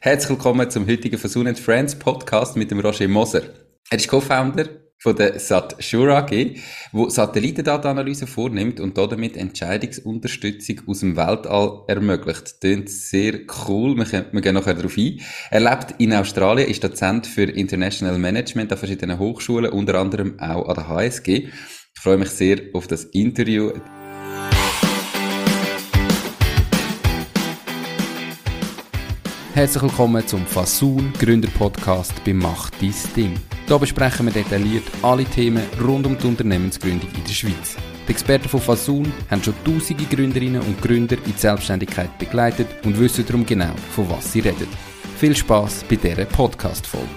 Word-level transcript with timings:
Herzlich 0.00 0.30
willkommen 0.30 0.70
zum 0.70 0.86
heutigen 0.86 1.18
Versun 1.18 1.52
Friends 1.56 1.96
Podcast 1.96 2.56
mit 2.56 2.70
dem 2.70 2.78
Roger 2.78 3.08
Moser. 3.08 3.42
Er 3.90 3.98
ist 3.98 4.06
Co-Founder 4.06 4.68
von 4.96 5.16
der 5.16 5.40
Satsure 5.40 6.16
AG, 6.16 6.54
wo 6.92 7.08
Satellitendatenanalyse 7.08 8.28
vornimmt 8.28 8.78
und 8.78 8.96
damit 8.96 9.36
Entscheidungsunterstützung 9.36 10.82
aus 10.86 11.00
dem 11.00 11.16
Weltall 11.16 11.82
ermöglicht. 11.88 12.60
Tönt 12.60 12.88
sehr 12.88 13.40
cool, 13.66 13.96
wir, 13.96 14.04
können, 14.04 14.26
wir 14.30 14.40
gehen 14.40 14.54
nachher 14.54 14.74
darauf 14.74 14.96
ein. 14.96 15.20
Er 15.50 15.60
lebt 15.60 15.96
in 15.98 16.14
Australien, 16.14 16.70
ist 16.70 16.84
Dozent 16.84 17.26
für 17.26 17.50
International 17.50 18.18
Management 18.18 18.70
an 18.70 18.78
verschiedenen 18.78 19.18
Hochschulen, 19.18 19.72
unter 19.72 19.96
anderem 19.96 20.38
auch 20.38 20.68
an 20.68 20.74
der 20.76 20.86
HSG. 20.86 21.48
Ich 21.48 22.00
freue 22.00 22.18
mich 22.18 22.30
sehr 22.30 22.60
auf 22.72 22.86
das 22.86 23.02
Interview. 23.02 23.72
Herzlich 29.58 29.82
willkommen 29.82 30.24
zum 30.24 30.46
Fasun 30.46 31.12
Gründer 31.18 31.48
Podcast 31.48 32.12
bei 32.24 32.32
Mach 32.32 32.70
dein 32.80 32.94
Ding. 33.16 33.34
Hier 33.66 33.78
besprechen 33.80 34.26
wir 34.26 34.32
detailliert 34.32 34.84
alle 35.02 35.24
Themen 35.24 35.64
rund 35.84 36.06
um 36.06 36.16
die 36.16 36.28
Unternehmensgründung 36.28 37.10
in 37.12 37.24
der 37.24 37.32
Schweiz. 37.32 37.76
Die 38.06 38.12
Experten 38.12 38.48
von 38.48 38.60
Fasun 38.60 39.12
haben 39.28 39.42
schon 39.42 39.54
tausende 39.64 40.04
Gründerinnen 40.04 40.60
und 40.60 40.80
Gründer 40.80 41.16
in 41.16 41.32
die 41.32 41.40
Selbstständigkeit 41.40 42.16
begleitet 42.20 42.68
und 42.84 43.00
wissen 43.00 43.26
darum 43.26 43.44
genau, 43.44 43.74
von 43.90 44.08
was 44.10 44.32
sie 44.32 44.38
reden. 44.38 44.68
Viel 45.16 45.34
Spaß 45.34 45.86
bei 45.90 45.96
dieser 45.96 46.26
Podcast-Folge. 46.26 47.08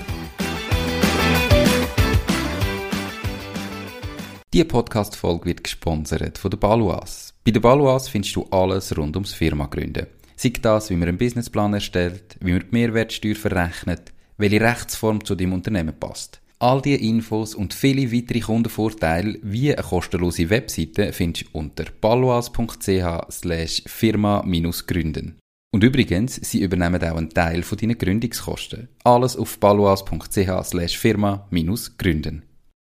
Diese 4.52 4.66
Podcast-Folge 4.66 5.46
wird 5.46 5.64
gesponsert 5.64 6.40
von 6.40 6.50
der 6.50 6.58
Baluas. 6.58 7.36
Bei 7.46 7.52
der 7.52 7.60
Baluas 7.60 8.10
findest 8.10 8.36
du 8.36 8.48
alles 8.50 8.98
rund 8.98 9.16
ums 9.16 9.32
Firma 9.32 9.68
gründen. 9.68 10.08
Sei 10.42 10.54
das, 10.60 10.90
wie 10.90 10.96
man 10.96 11.08
einen 11.08 11.20
Businessplan 11.20 11.76
erstellt, 11.76 12.36
wie 12.40 12.54
man 12.54 12.62
die 12.62 12.72
Mehrwertsteuer 12.72 13.36
verrechnet, 13.36 14.12
welche 14.38 14.60
Rechtsform 14.60 15.24
zu 15.24 15.36
deinem 15.36 15.54
Unternehmen 15.54 15.94
passt. 15.94 16.42
All 16.58 16.82
diese 16.82 16.98
Infos 16.98 17.54
und 17.54 17.76
viele 17.76 18.12
weitere 18.12 18.40
Kundenvorteile 18.40 19.38
wie 19.44 19.72
eine 19.72 19.84
kostenlose 19.84 20.50
Webseite 20.50 21.14
findest 21.14 21.46
du 21.46 21.60
unter 21.60 21.84
paloas.ch 21.84 23.32
slash 23.32 23.84
firma-gründen. 23.86 25.38
Und 25.76 25.84
übrigens, 25.84 26.38
sie 26.38 26.64
übernehmen 26.64 27.04
auch 27.04 27.18
einen 27.18 27.30
Teil 27.30 27.62
von 27.62 27.78
deinen 27.78 28.00
Gründungskosten. 28.00 28.90
Alles 29.04 29.38
auf 29.38 29.60
paloas.ch 29.60 30.64
slash 30.64 30.98
firma-gründen. 30.98 32.46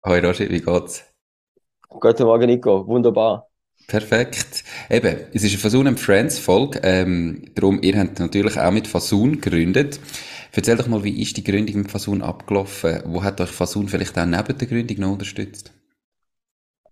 Hoi 0.07 0.21
Roger, 0.21 0.49
wie 0.49 0.63
geht's? 0.63 1.05
Guten 1.87 2.25
Morgen 2.25 2.47
Nico, 2.47 2.87
wunderbar. 2.87 3.52
Perfekt. 3.87 4.65
Eben, 4.91 5.19
es 5.33 5.43
ist 5.43 5.53
eine 5.53 5.59
Fasun 5.59 5.87
and 5.87 6.01
Friends 6.01 6.39
Folge. 6.39 6.81
Ähm, 6.83 7.51
darum, 7.55 7.83
ihr 7.83 7.99
habt 7.99 8.19
natürlich 8.19 8.59
auch 8.59 8.71
mit 8.71 8.87
Fasun 8.87 9.41
gegründet. 9.41 10.01
Erzähl 10.53 10.77
doch 10.77 10.87
mal, 10.87 11.03
wie 11.03 11.21
ist 11.21 11.37
die 11.37 11.45
Gründung 11.45 11.77
mit 11.79 11.91
Fasun 11.91 12.23
abgelaufen? 12.23 13.03
Wo 13.07 13.23
hat 13.23 13.41
euch 13.41 13.51
Fasun 13.51 13.89
vielleicht 13.89 14.19
auch 14.19 14.27
neben 14.27 14.57
der 14.59 14.69
Gründung 14.69 15.01
noch 15.01 15.13
unterstützt? 15.13 15.73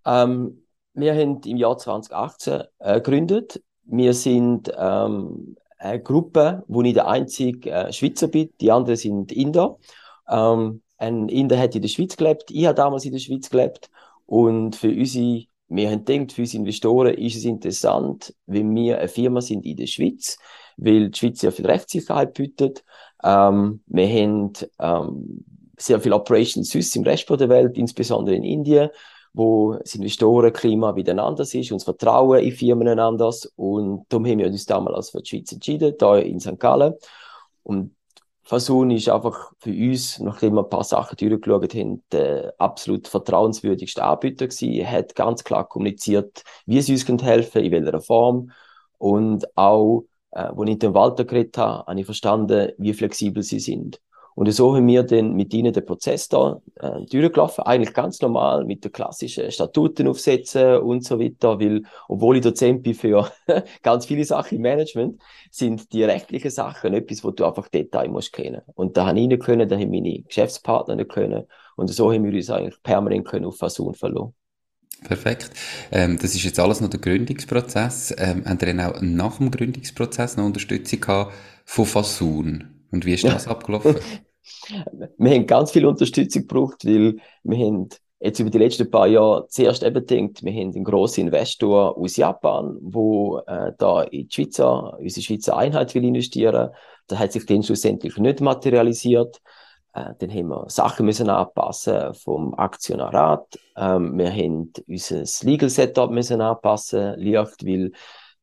Ähm, 0.04 0.62
wir 0.94 1.14
haben 1.14 1.40
im 1.44 1.56
Jahr 1.56 1.76
2018 1.78 2.62
äh, 2.78 2.94
gegründet. 2.94 3.62
Wir 3.84 4.14
sind 4.14 4.72
ähm, 4.76 5.56
eine 5.78 6.02
Gruppe, 6.02 6.64
wo 6.68 6.82
ich 6.82 6.94
der 6.94 7.08
einzige 7.08 7.70
äh, 7.70 7.92
Schweizer 7.92 8.28
bin. 8.28 8.50
Die 8.60 8.70
anderen 8.70 8.96
sind 8.96 9.32
Inder. 9.32 9.78
Ähm, 10.28 10.82
ein 10.98 11.28
Inder 11.28 11.58
hat 11.58 11.74
in 11.74 11.82
der 11.82 11.88
Schweiz 11.88 12.16
gelebt. 12.16 12.50
Ich 12.50 12.66
habe 12.66 12.74
damals 12.74 13.04
in 13.04 13.12
der 13.12 13.20
Schweiz 13.20 13.48
gelebt. 13.50 13.90
Und 14.26 14.76
für 14.76 14.88
unsere 14.88 15.44
wir 15.70 15.90
haben 15.90 16.04
gedacht, 16.04 16.32
für 16.32 16.42
unsere 16.42 16.60
Investoren 16.60 17.14
ist 17.14 17.36
es 17.36 17.44
interessant, 17.44 18.34
wenn 18.46 18.74
wir 18.74 18.98
eine 18.98 19.08
Firma 19.08 19.40
sind 19.40 19.64
in 19.64 19.76
der 19.76 19.86
Schweiz, 19.86 20.36
weil 20.76 21.10
die 21.10 21.18
Schweiz 21.18 21.40
sehr 21.40 21.52
viel 21.52 21.66
Rechtssicherheit 21.66 22.34
bietet. 22.34 22.84
Ähm, 23.22 23.80
wir 23.86 24.08
haben 24.08 24.52
ähm, 24.80 25.44
sehr 25.78 26.00
viel 26.00 26.12
Operations 26.12 26.74
im 26.74 27.04
Rest 27.04 27.30
der 27.30 27.48
Welt, 27.48 27.78
insbesondere 27.78 28.34
in 28.34 28.42
Indien, 28.42 28.90
wo 29.32 29.74
das 29.74 29.94
Investorenklima 29.94 30.96
wieder 30.96 31.16
anders 31.22 31.54
ist, 31.54 31.70
uns 31.70 31.84
Vertrauen 31.84 32.40
in 32.40 32.50
Firmen 32.50 32.98
anders. 32.98 33.46
Und 33.54 34.06
darum 34.08 34.26
haben 34.26 34.38
wir 34.38 34.46
uns 34.46 34.66
damals 34.66 35.10
für 35.10 35.22
die 35.22 35.28
Schweiz 35.28 35.52
entschieden, 35.52 35.94
da 35.98 36.18
in 36.18 36.40
St. 36.40 36.58
Gallen. 36.58 36.94
Und 37.62 37.94
Fasun 38.50 38.90
ist 38.90 39.08
einfach 39.08 39.52
für 39.58 39.70
uns, 39.70 40.18
nachdem 40.18 40.54
wir 40.54 40.64
ein 40.64 40.68
paar 40.68 40.82
Sachen 40.82 41.16
durchgeschaut 41.16 41.72
haben, 41.72 42.02
der 42.10 42.52
absolut 42.58 43.06
vertrauenswürdigste 43.06 44.02
Anbieter 44.02 44.48
gewesen. 44.48 44.72
Er 44.72 44.90
hat 44.90 45.14
ganz 45.14 45.44
klar 45.44 45.68
kommuniziert, 45.68 46.42
wie 46.66 46.82
sie 46.82 46.94
uns 46.94 47.06
helfen 47.22 47.52
können, 47.52 47.66
in 47.66 47.84
welcher 47.84 48.00
Form. 48.00 48.50
Und 48.98 49.46
auch, 49.56 50.02
äh, 50.32 50.40
als 50.40 50.58
ich 50.58 50.64
mit 50.64 50.82
dem 50.82 50.94
Walter 50.94 51.24
geredet 51.24 51.58
habe, 51.58 51.86
habe 51.86 52.00
ich 52.00 52.04
verstanden, 52.04 52.72
wie 52.76 52.92
flexibel 52.92 53.44
sie 53.44 53.60
sind. 53.60 54.00
Und 54.40 54.50
so 54.52 54.74
haben 54.74 54.86
wir 54.86 55.02
dann 55.02 55.34
mit 55.34 55.52
ihnen 55.52 55.70
den 55.70 55.84
Prozess 55.84 56.26
da 56.30 56.62
äh, 56.76 57.04
durchgelaufen, 57.04 57.62
eigentlich 57.64 57.92
ganz 57.92 58.22
normal 58.22 58.64
mit 58.64 58.82
den 58.82 58.90
klassischen 58.90 59.50
Statuten 59.50 60.08
aufsetzen 60.08 60.78
und 60.78 61.04
so 61.04 61.20
weiter, 61.20 61.60
weil, 61.60 61.82
obwohl 62.08 62.38
ich 62.38 62.42
Dozent 62.42 62.82
bin 62.82 62.94
für 62.94 63.30
ganz 63.82 64.06
viele 64.06 64.24
Sachen 64.24 64.56
im 64.56 64.62
Management, 64.62 65.20
sind 65.50 65.92
die 65.92 66.04
rechtlichen 66.04 66.50
Sachen 66.50 66.94
etwas, 66.94 67.22
wo 67.22 67.32
du 67.32 67.44
einfach 67.44 67.68
Detail 67.68 68.08
musst 68.08 68.32
kennen. 68.32 68.62
Und 68.76 68.96
da 68.96 69.08
haben 69.08 69.18
ich 69.18 69.28
nicht 69.28 69.42
können, 69.42 69.68
da 69.68 69.76
haben 69.76 69.90
meine 69.90 70.22
Geschäftspartner 70.22 70.96
nicht 70.96 71.10
können. 71.10 71.44
Und 71.76 71.88
so 71.88 72.10
haben 72.10 72.24
wir 72.24 72.32
uns 72.32 72.48
eigentlich 72.48 72.82
permanent 72.82 73.26
können 73.26 73.44
auf 73.44 73.58
Fasun 73.58 73.92
verloren. 73.92 74.32
Perfekt. 75.04 75.50
Ähm, 75.92 76.18
das 76.18 76.34
ist 76.34 76.44
jetzt 76.44 76.58
alles 76.58 76.80
noch 76.80 76.88
der 76.88 77.00
Gründungsprozess. 77.00 78.14
Ähm, 78.16 78.46
haben 78.46 78.58
ihr 78.58 78.88
auch 78.88 79.02
nach 79.02 79.36
dem 79.36 79.50
Gründungsprozess 79.50 80.38
noch 80.38 80.46
Unterstützung 80.46 80.98
gehabt 80.98 81.34
von 81.66 81.84
Fasun? 81.84 82.86
Und 82.90 83.04
wie 83.04 83.12
ist 83.12 83.24
das 83.28 83.46
abgelaufen? 83.46 83.96
Wir 85.18 85.30
haben 85.30 85.46
ganz 85.46 85.70
viel 85.72 85.86
Unterstützung 85.86 86.42
gebraucht, 86.42 86.84
weil 86.84 87.16
wir 87.42 87.58
haben 87.58 87.88
jetzt 88.20 88.38
über 88.38 88.50
die 88.50 88.58
letzten 88.58 88.90
paar 88.90 89.06
Jahre 89.06 89.46
zuerst 89.48 89.82
eben 89.82 90.06
gedacht, 90.06 90.44
wir 90.44 90.52
haben 90.52 90.74
einen 90.74 90.84
grossen 90.84 91.26
Investor 91.26 91.96
aus 91.96 92.16
Japan, 92.16 92.76
wo 92.80 93.38
äh, 93.46 93.72
da 93.78 94.02
in 94.02 94.28
die 94.28 94.34
Schweizer, 94.34 94.98
unsere 94.98 95.24
Schweizer 95.24 95.56
Einheit 95.56 95.94
will 95.94 96.04
investieren. 96.04 96.70
Das 97.06 97.18
hat 97.18 97.32
sich 97.32 97.46
dann 97.46 97.62
schlussendlich 97.62 98.16
nicht 98.18 98.40
materialisiert. 98.40 99.40
Äh, 99.94 100.14
dann 100.18 100.30
haben 100.30 100.48
wir 100.48 100.68
Sachen 100.68 101.06
müssen 101.06 101.30
anpassen 101.30 102.14
vom 102.14 102.54
Aktionarat. 102.54 103.58
Ähm, 103.76 104.18
wir 104.18 104.30
haben 104.30 104.72
unser 104.86 105.24
Legal 105.46 105.70
Setup 105.70 106.10
müssen 106.10 106.40
anpassen, 106.40 107.18
leicht, 107.18 107.66
weil 107.66 107.92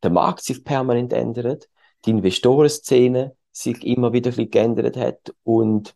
der 0.03 0.09
Markt 0.09 0.43
sich 0.43 0.63
permanent 0.63 1.13
ändert. 1.13 1.69
Die 2.05 2.11
Investorenszene 2.11 3.36
sich 3.61 3.83
immer 3.85 4.13
wieder 4.13 4.29
ein 4.29 4.35
bisschen 4.35 4.51
geändert 4.51 4.97
hat 4.97 5.33
und 5.43 5.95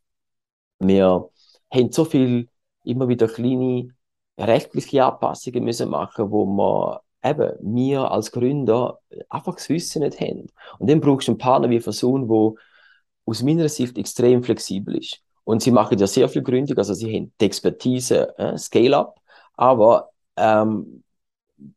wir 0.79 1.29
haben 1.73 1.91
so 1.91 2.05
viel 2.05 2.49
immer 2.83 3.07
wieder 3.07 3.27
kleine 3.27 3.89
rechtliche 4.37 5.05
Anpassungen 5.05 5.63
müssen 5.63 5.89
machen, 5.89 6.31
wo 6.31 6.45
wir 6.45 7.01
eben 7.23 7.75
wir 7.75 8.11
als 8.11 8.31
Gründer 8.31 8.99
einfach 9.29 9.55
das 9.55 9.69
Wissen 9.69 10.01
nicht 10.01 10.19
haben. 10.19 10.47
Und 10.79 10.89
dann 10.89 11.01
brauchst 11.01 11.27
du 11.27 11.33
einen 11.33 11.37
Partner 11.37 11.69
wie 11.69 11.79
Fasun, 11.79 12.27
wo 12.29 12.57
aus 13.25 13.43
meiner 13.43 13.69
Sicht 13.69 13.97
extrem 13.97 14.43
flexibel 14.43 14.97
ist. 14.97 15.21
Und 15.43 15.61
sie 15.61 15.71
machen 15.71 15.99
ja 15.99 16.07
sehr 16.07 16.29
viel 16.29 16.41
Gründung, 16.41 16.77
also 16.77 16.93
sie 16.93 17.15
haben 17.15 17.33
die 17.39 17.45
Expertise, 17.45 18.37
äh, 18.37 18.57
Scale-up, 18.57 19.19
aber 19.55 20.11
ähm, 20.37 21.03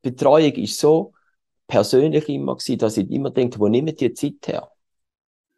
Betreuung 0.02 0.52
ist 0.52 0.78
so 0.78 1.12
persönlich 1.66 2.28
immer 2.28 2.56
gewesen, 2.56 2.78
dass 2.78 2.96
ich 2.96 3.10
immer 3.10 3.30
denke, 3.30 3.58
wo 3.60 3.68
nehmen 3.68 3.94
die 3.96 4.12
Zeit 4.14 4.46
her? 4.46 4.73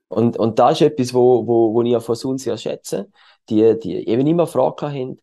Und, 0.09 0.39
und 0.39 0.59
da 0.59 0.71
ist 0.71 0.83
etwas, 0.83 1.12
wo, 1.15 1.47
wo, 1.47 1.75
wo 1.75 1.83
ich 1.83 2.03
von 2.03 2.17
uns 2.31 2.44
sehr 2.44 2.56
schätze. 2.56 3.11
Die, 3.49 3.78
die 3.78 4.09
eben 4.09 4.27
immer 4.27 4.47
Fragen 4.47 4.93
haben, 4.93 5.21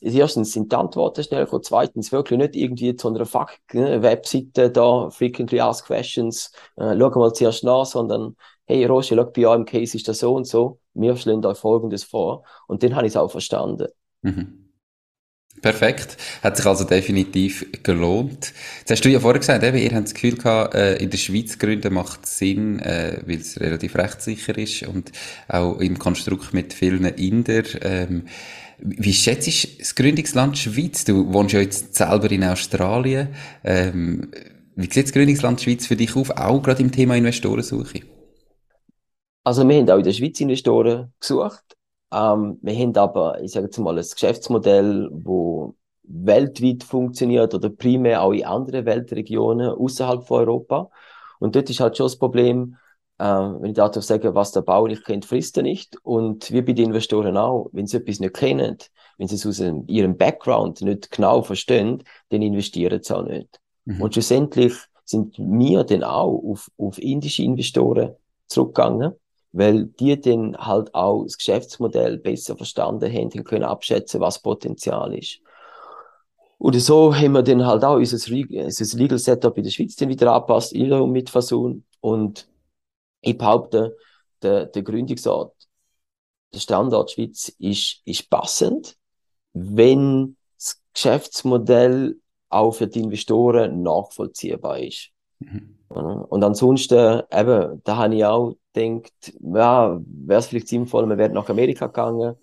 erstens 0.00 0.52
sind 0.52 0.72
die 0.72 0.76
Antworten 0.76 1.22
schnell 1.22 1.44
gekommen, 1.44 1.62
zweitens 1.62 2.12
wirklich 2.12 2.38
nicht 2.38 2.56
irgendwie 2.56 2.96
zu 2.96 3.08
einer 3.08 3.26
Fakt-Webseite 3.26 4.70
da, 4.70 5.10
frequently 5.10 5.60
asked 5.60 5.86
questions, 5.86 6.52
äh, 6.76 6.96
schau 6.98 7.10
mal 7.10 7.32
zuerst 7.32 7.64
nach, 7.64 7.86
sondern 7.86 8.36
hey 8.66 8.84
Roger, 8.84 9.16
schau, 9.16 9.24
bei 9.24 9.46
eurem 9.46 9.64
Case 9.64 9.96
ist 9.96 10.08
das 10.08 10.18
so 10.18 10.34
und 10.34 10.46
so, 10.46 10.80
wir 10.94 11.16
schlagen 11.16 11.44
euch 11.44 11.58
Folgendes 11.58 12.04
vor. 12.04 12.44
Und 12.66 12.82
dann 12.82 12.94
habe 12.96 13.06
ich 13.06 13.12
es 13.12 13.16
auch 13.16 13.30
verstanden. 13.30 13.88
Mhm. 14.22 14.65
Perfekt. 15.62 16.16
Hat 16.42 16.56
sich 16.56 16.66
also 16.66 16.84
definitiv 16.84 17.66
gelohnt. 17.82 18.52
Jetzt 18.80 18.90
hast 18.90 19.04
du 19.04 19.08
ja 19.08 19.20
vorher 19.20 19.40
gesagt, 19.40 19.64
eben, 19.64 19.78
ihr 19.78 19.90
habt 19.92 20.04
das 20.04 20.14
Gefühl 20.14 20.36
gehabt, 20.36 20.74
äh, 20.74 20.96
in 20.96 21.10
der 21.10 21.18
Schweiz 21.18 21.58
gründen 21.58 21.94
macht 21.94 22.26
Sinn, 22.26 22.78
äh, 22.80 23.22
weil 23.26 23.38
es 23.38 23.58
relativ 23.60 23.96
rechtssicher 23.96 24.56
ist 24.58 24.82
und 24.82 25.12
auch 25.48 25.78
im 25.78 25.98
Konstrukt 25.98 26.52
mit 26.52 26.72
vielen 26.72 27.04
Inder. 27.04 27.62
Ähm, 27.82 28.26
wie 28.78 29.12
schätzt 29.12 29.46
du 29.46 29.68
das 29.78 29.94
Gründungsland 29.94 30.58
Schweiz? 30.58 31.04
Du 31.04 31.32
wohnst 31.32 31.54
ja 31.54 31.60
jetzt 31.60 31.94
selber 31.94 32.30
in 32.30 32.44
Australien. 32.44 33.28
Ähm, 33.64 34.30
wie 34.74 34.92
sieht 34.92 35.06
das 35.06 35.12
Gründungsland 35.12 35.60
Schweiz 35.62 35.86
für 35.86 35.96
dich 35.96 36.14
auf, 36.14 36.30
auch 36.30 36.62
gerade 36.62 36.82
im 36.82 36.92
Thema 36.92 37.16
Investorensuche? 37.16 38.00
Also 39.42 39.66
wir 39.66 39.76
haben 39.76 39.90
auch 39.90 39.96
in 39.96 40.04
der 40.04 40.12
Schweiz 40.12 40.40
Investoren 40.40 41.12
gesucht 41.18 41.75
ähm, 42.12 42.58
wir 42.62 42.74
haben 42.74 42.96
aber, 42.96 43.40
ich 43.42 43.52
sage 43.52 43.66
jetzt 43.66 43.78
mal, 43.78 43.98
ein 43.98 44.04
Geschäftsmodell, 44.04 45.08
wo 45.12 45.74
weltweit 46.02 46.84
funktioniert 46.84 47.54
oder 47.54 47.68
primär 47.68 48.22
auch 48.22 48.32
in 48.32 48.44
anderen 48.44 48.86
Weltregionen 48.86 49.70
außerhalb 49.70 50.24
von 50.26 50.40
Europa. 50.40 50.90
Und 51.38 51.56
dort 51.56 51.68
ist 51.68 51.80
halt 51.80 51.96
schon 51.96 52.06
das 52.06 52.16
Problem, 52.16 52.76
äh, 53.18 53.24
wenn 53.24 53.70
ich 53.70 53.76
dazu 53.76 54.00
sage, 54.00 54.34
was 54.34 54.52
der 54.52 54.62
Bauer 54.62 54.88
nicht 54.88 55.04
kennt, 55.04 55.24
frisst 55.24 55.56
er 55.56 55.62
nicht. 55.62 55.96
Und 56.02 56.50
wir 56.50 56.64
bei 56.64 56.72
den 56.72 56.86
Investoren 56.86 57.36
auch, 57.36 57.68
wenn 57.72 57.86
sie 57.86 57.96
etwas 57.96 58.20
nicht 58.20 58.34
kennen, 58.34 58.78
wenn 59.18 59.28
sie 59.28 59.36
es 59.36 59.46
aus 59.46 59.60
ihrem 59.60 60.16
Background 60.16 60.82
nicht 60.82 61.10
genau 61.10 61.42
verstehen, 61.42 62.02
dann 62.28 62.42
investieren 62.42 63.02
sie 63.02 63.16
auch 63.16 63.24
nicht. 63.24 63.60
Mhm. 63.84 64.02
Und 64.02 64.14
schlussendlich 64.14 64.74
sind 65.04 65.38
wir 65.38 65.84
dann 65.84 66.02
auch 66.02 66.42
auf, 66.44 66.70
auf 66.78 66.98
indische 66.98 67.42
Investoren 67.42 68.14
zurückgegangen, 68.48 69.14
weil 69.56 69.86
die 69.86 70.20
dann 70.20 70.54
halt 70.58 70.94
auch 70.94 71.24
das 71.24 71.38
Geschäftsmodell 71.38 72.18
besser 72.18 72.56
verstanden 72.56 73.10
haben 73.10 73.30
und 73.32 73.44
können 73.44 73.64
abschätzen, 73.64 74.20
was 74.20 74.42
Potenzial 74.42 75.14
ist. 75.14 75.40
Und 76.58 76.78
so 76.78 77.14
haben 77.14 77.32
wir 77.32 77.42
dann 77.42 77.64
halt 77.64 77.82
auch 77.82 77.96
unser, 77.96 78.16
unser 78.16 78.98
Legal 78.98 79.18
Setup 79.18 79.56
in 79.56 79.64
der 79.64 79.70
Schweiz 79.70 79.96
dann 79.96 80.10
wieder 80.10 80.34
angepasst, 80.34 80.74
wiederum 80.74 81.10
mit 81.10 81.30
Fasun. 81.30 81.84
Und 82.00 82.46
ich 83.22 83.38
behaupte, 83.38 83.96
der, 84.42 84.66
der 84.66 84.82
Gründungsort, 84.82 85.54
der 86.52 86.58
Standort 86.58 87.12
Schweiz 87.12 87.48
ist, 87.58 88.02
ist 88.04 88.28
passend, 88.28 88.96
wenn 89.54 90.36
das 90.58 90.82
Geschäftsmodell 90.92 92.16
auch 92.50 92.72
für 92.72 92.88
die 92.88 93.00
Investoren 93.00 93.82
nachvollziehbar 93.82 94.80
ist. 94.80 95.12
Mhm. 95.40 95.76
Und 95.88 96.42
ansonsten, 96.42 97.22
eben, 97.32 97.80
da 97.84 97.96
habe 97.96 98.14
ich 98.14 98.24
auch 98.24 98.56
gedacht, 98.74 99.32
ja, 99.40 100.00
wäre 100.04 100.38
es 100.40 100.46
vielleicht 100.46 100.68
sinnvoll, 100.68 101.06
man 101.06 101.18
wäre 101.18 101.30
nach 101.30 101.48
Amerika 101.48 101.86
gegangen. 101.86 102.34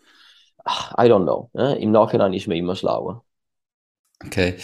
Ach, 0.64 0.94
I 0.94 1.10
don't 1.10 1.24
know. 1.24 1.50
Ne? 1.54 1.78
Im 1.78 1.92
Nachhinein 1.92 2.34
ist 2.34 2.48
man 2.48 2.58
immer 2.58 2.76
schlauer. 2.76 3.24
Okay. 4.26 4.56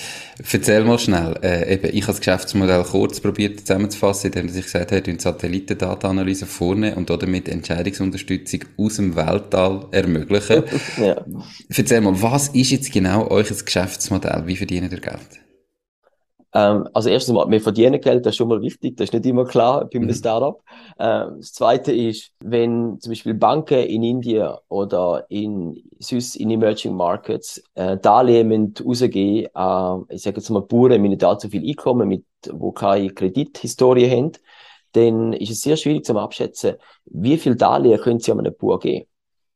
Erzähl 0.51 0.85
mal 0.85 0.97
schnell. 0.97 1.35
Äh, 1.43 1.73
eben, 1.73 1.93
ich 1.93 2.03
habe 2.03 2.13
das 2.13 2.19
Geschäftsmodell 2.19 2.83
kurz 2.83 3.19
probiert 3.19 3.59
zusammenzufassen, 3.59 4.31
indem 4.31 4.47
ich 4.47 4.63
gesagt 4.63 4.91
habe, 4.93 5.03
eine 5.03 5.19
Satellitendatenanalyse 5.19 6.45
vorne 6.45 6.95
und 6.95 7.09
damit 7.09 7.49
Entscheidungsunterstützung 7.49 8.61
aus 8.77 8.95
dem 8.95 9.15
Weltall 9.17 9.85
ermöglichen. 9.91 10.63
ja. 10.97 11.25
Erzähl 11.67 12.01
mal, 12.01 12.21
was 12.21 12.49
ist 12.49 12.71
jetzt 12.71 12.93
genau 12.93 13.27
euer 13.27 13.43
Geschäftsmodell? 13.43 14.43
Wie 14.45 14.55
verdient 14.55 14.93
ihr 14.93 15.01
Geld? 15.01 15.48
Ähm, 16.53 16.87
also 16.93 17.09
erstens 17.09 17.35
mal, 17.35 17.49
wir 17.49 17.61
verdienen 17.61 18.01
Geld, 18.01 18.25
das 18.25 18.31
ist 18.33 18.37
schon 18.37 18.47
mal 18.47 18.61
wichtig, 18.61 18.97
das 18.97 19.05
ist 19.05 19.13
nicht 19.13 19.25
immer 19.25 19.45
klar 19.45 19.85
beim 19.85 20.03
mhm. 20.03 20.13
Startup. 20.13 20.61
Ähm, 20.97 21.35
das 21.37 21.53
zweite 21.53 21.91
ist, 21.91 22.31
wenn 22.39 22.99
zum 22.99 23.11
Beispiel 23.11 23.35
Banken 23.35 23.83
in 23.85 24.03
Indien 24.03 24.53
oder 24.67 25.25
in 25.29 25.83
Süß 25.99 26.35
in 26.37 26.49
Emerging 26.49 26.95
Markets 26.95 27.63
äh, 27.75 27.97
Darlehen 27.97 28.73
rausgehen, 28.83 29.45
äh, 29.53 30.15
ich 30.15 30.23
sage 30.23 30.37
jetzt 30.37 30.49
mal 30.49 30.61
Bauern 30.61 31.01
mit 31.01 31.11
nicht 31.11 31.23
allzu 31.23 31.49
viel 31.49 31.67
Einkommen, 31.67 32.07
mit, 32.07 32.25
wo 32.51 32.71
keine 32.71 33.09
Kredithistorie 33.11 34.09
haben, 34.09 34.31
dann 34.93 35.33
ist 35.33 35.51
es 35.51 35.61
sehr 35.61 35.77
schwierig 35.77 36.05
zu 36.05 36.17
abschätzen, 36.17 36.75
wie 37.05 37.37
viel 37.37 37.55
Darlehen 37.55 37.99
können 37.99 38.19
sie 38.19 38.31
an 38.31 38.39
einen 38.39 38.55
Bauer 38.57 38.79
geben. 38.79 39.05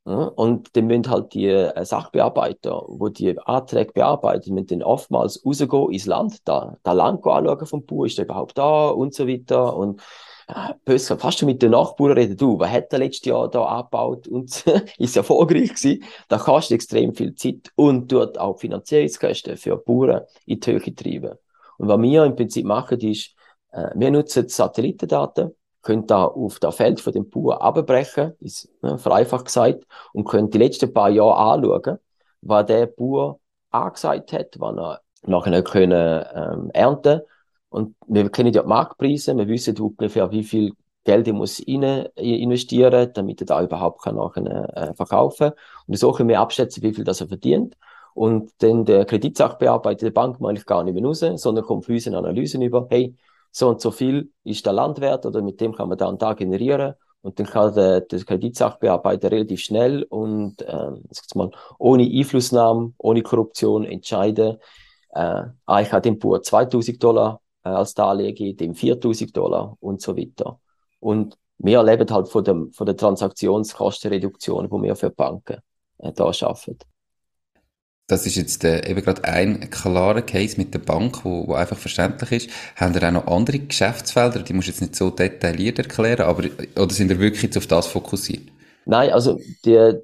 Und 0.04 0.76
dann 0.76 0.86
müssen 0.86 1.08
halt 1.08 1.32
die 1.32 1.46
äh, 1.46 1.84
Sachbearbeiter, 1.84 2.84
wo 2.88 3.08
die 3.08 3.38
Anträge 3.38 3.92
bearbeiten, 3.92 4.52
müssen 4.52 4.66
dann 4.66 4.82
oftmals 4.82 5.42
rausgehen 5.46 5.92
ins 5.92 6.04
Land, 6.04 6.46
da, 6.46 6.76
da 6.82 6.92
Land 6.92 7.26
anschauen 7.26 7.66
vom 7.66 7.86
Bauer, 7.86 8.04
ist 8.06 8.18
der 8.18 8.26
überhaupt 8.26 8.58
da 8.58 8.88
und 8.88 9.14
so 9.14 9.26
weiter. 9.26 9.74
Und 9.74 10.02
äh, 10.48 10.74
böse, 10.84 11.16
fast 11.16 11.38
schon 11.38 11.46
mit 11.46 11.62
den 11.62 11.70
Nachbarn 11.70 12.12
reden, 12.12 12.36
du, 12.36 12.58
was 12.58 12.70
hat 12.70 12.92
der 12.92 12.98
letztes 12.98 13.24
Jahr 13.30 13.48
da 13.48 13.64
abgebaut 13.64 14.28
und 14.28 14.64
ist 14.98 15.16
erfolgreich 15.16 15.74
gewesen. 15.74 16.04
Da 16.28 16.36
kostet 16.36 16.74
extrem 16.74 17.14
viel 17.14 17.34
Zeit 17.34 17.72
und 17.74 18.10
tut 18.10 18.36
auch 18.36 18.58
Finanzierungskosten 18.58 19.56
für 19.56 19.78
Bauern 19.78 20.22
in 20.44 20.60
die 20.60 20.70
Höhe 20.70 20.94
treiben. 20.94 21.38
Und 21.78 21.88
was 21.88 22.00
wir 22.00 22.24
im 22.24 22.36
Prinzip 22.36 22.66
machen, 22.66 23.00
ist, 23.00 23.30
äh, 23.72 23.88
wir 23.94 24.10
nutzen 24.10 24.48
Satellitendaten, 24.48 25.54
könnt 25.84 26.10
da 26.10 26.24
auf 26.24 26.58
das 26.58 26.76
Feld 26.76 27.00
von 27.00 27.12
dem 27.12 27.30
Bauer 27.30 27.62
abbrechen, 27.62 28.32
ist 28.40 28.68
ne, 28.82 28.98
vereinfacht 28.98 29.44
gesagt, 29.46 29.84
und 30.12 30.24
könnt 30.24 30.54
die 30.54 30.58
letzten 30.58 30.92
paar 30.92 31.10
Jahre 31.10 31.36
anschauen, 31.36 31.98
was 32.40 32.66
der 32.66 32.86
Bauer 32.86 33.38
angesagt 33.70 34.32
hat, 34.32 34.56
wann 34.58 34.78
er 34.78 35.00
nachher 35.26 35.62
können, 35.62 36.24
ähm, 36.34 36.70
ernten 36.72 37.20
Und 37.68 37.96
wir 38.06 38.30
kennen 38.30 38.52
ja 38.52 38.62
die 38.62 38.68
Marktpreise, 38.68 39.36
wir 39.36 39.48
wissen 39.48 39.78
ungefähr, 39.78 40.30
wie 40.30 40.44
viel 40.44 40.72
Geld 41.04 41.26
er 41.28 41.34
muss 41.34 41.60
rein 41.68 42.06
investieren, 42.16 43.10
damit 43.14 43.42
er 43.42 43.46
da 43.46 43.62
überhaupt 43.62 44.02
kann 44.02 44.16
nachher 44.16 44.76
äh, 44.76 44.94
verkaufen. 44.94 45.52
Und 45.86 45.98
so 45.98 46.12
können 46.12 46.30
wir 46.30 46.40
abschätzen, 46.40 46.82
wie 46.82 46.94
viel 46.94 47.04
das 47.04 47.20
er 47.20 47.28
verdient. 47.28 47.76
Und 48.14 48.52
dann 48.58 48.84
der 48.84 49.04
Kreditsachbearbeiter 49.04 50.06
der 50.06 50.12
Bank 50.12 50.40
mache 50.40 50.54
ich 50.54 50.66
gar 50.66 50.82
nicht 50.84 50.94
mehr 50.94 51.04
raus, 51.04 51.24
sondern 51.36 51.64
kommt 51.64 51.84
für 51.84 51.92
uns 51.92 52.06
eine 52.06 52.18
Analyse 52.18 52.62
über, 52.62 52.86
hey, 52.90 53.14
so 53.56 53.68
und 53.68 53.80
so 53.80 53.92
viel 53.92 54.32
ist 54.42 54.66
der 54.66 54.72
Landwert 54.72 55.24
oder 55.26 55.40
mit 55.40 55.60
dem 55.60 55.74
kann 55.74 55.88
man 55.88 55.96
da 55.96 56.06
und 56.06 56.20
da 56.20 56.32
generieren. 56.34 56.94
Und 57.22 57.38
dann 57.38 57.46
kann 57.46 57.74
der, 57.74 58.00
der 58.00 58.22
Kreditsachbearbeiter 58.22 59.30
relativ 59.30 59.60
schnell 59.60 60.02
und 60.02 60.60
äh, 60.60 60.90
mal, 61.34 61.50
ohne 61.78 62.02
Einflussnahme, 62.02 62.92
ohne 62.98 63.22
Korruption 63.22 63.84
entscheiden, 63.84 64.58
äh, 65.10 65.42
ah, 65.66 65.80
ich 65.80 65.92
habe 65.92 66.02
dem 66.02 66.18
Bauer 66.18 66.42
2000 66.42 67.02
Dollar 67.02 67.40
äh, 67.62 67.68
als 67.68 67.94
Darlehen, 67.94 68.56
dem 68.56 68.74
4000 68.74 69.34
Dollar 69.36 69.76
und 69.80 70.02
so 70.02 70.16
weiter. 70.16 70.58
Und 70.98 71.38
wir 71.58 71.78
erleben 71.78 72.10
halt 72.10 72.28
von, 72.28 72.42
dem, 72.44 72.72
von 72.72 72.86
der 72.86 72.96
Transaktionskostenreduktion, 72.96 74.68
die 74.68 74.82
wir 74.82 74.96
für 74.96 75.10
Banken 75.10 75.58
äh, 75.98 76.12
da 76.12 76.32
schaffen. 76.32 76.76
Das 78.06 78.26
ist 78.26 78.36
jetzt 78.36 78.64
äh, 78.64 78.86
eben 78.86 79.00
gerade 79.00 79.24
ein 79.24 79.70
klarer 79.70 80.20
Case 80.20 80.58
mit 80.58 80.74
der 80.74 80.78
Bank, 80.80 81.24
wo, 81.24 81.48
wo 81.48 81.54
einfach 81.54 81.78
verständlich 81.78 82.32
ist. 82.32 82.50
Haben 82.76 82.94
ihr 82.94 83.08
auch 83.08 83.12
noch 83.12 83.26
andere 83.26 83.58
Geschäftsfelder? 83.60 84.40
Die 84.42 84.52
musst 84.52 84.68
du 84.68 84.72
jetzt 84.72 84.82
nicht 84.82 84.94
so 84.94 85.08
detailliert 85.08 85.78
erklären, 85.78 86.26
aber 86.26 86.44
oder 86.76 86.92
sind 86.92 87.10
ihr 87.10 87.18
wirklich 87.18 87.44
jetzt 87.44 87.56
auf 87.56 87.66
das 87.66 87.86
fokussiert? 87.86 88.42
Nein, 88.84 89.10
also 89.10 89.38
die, 89.64 89.94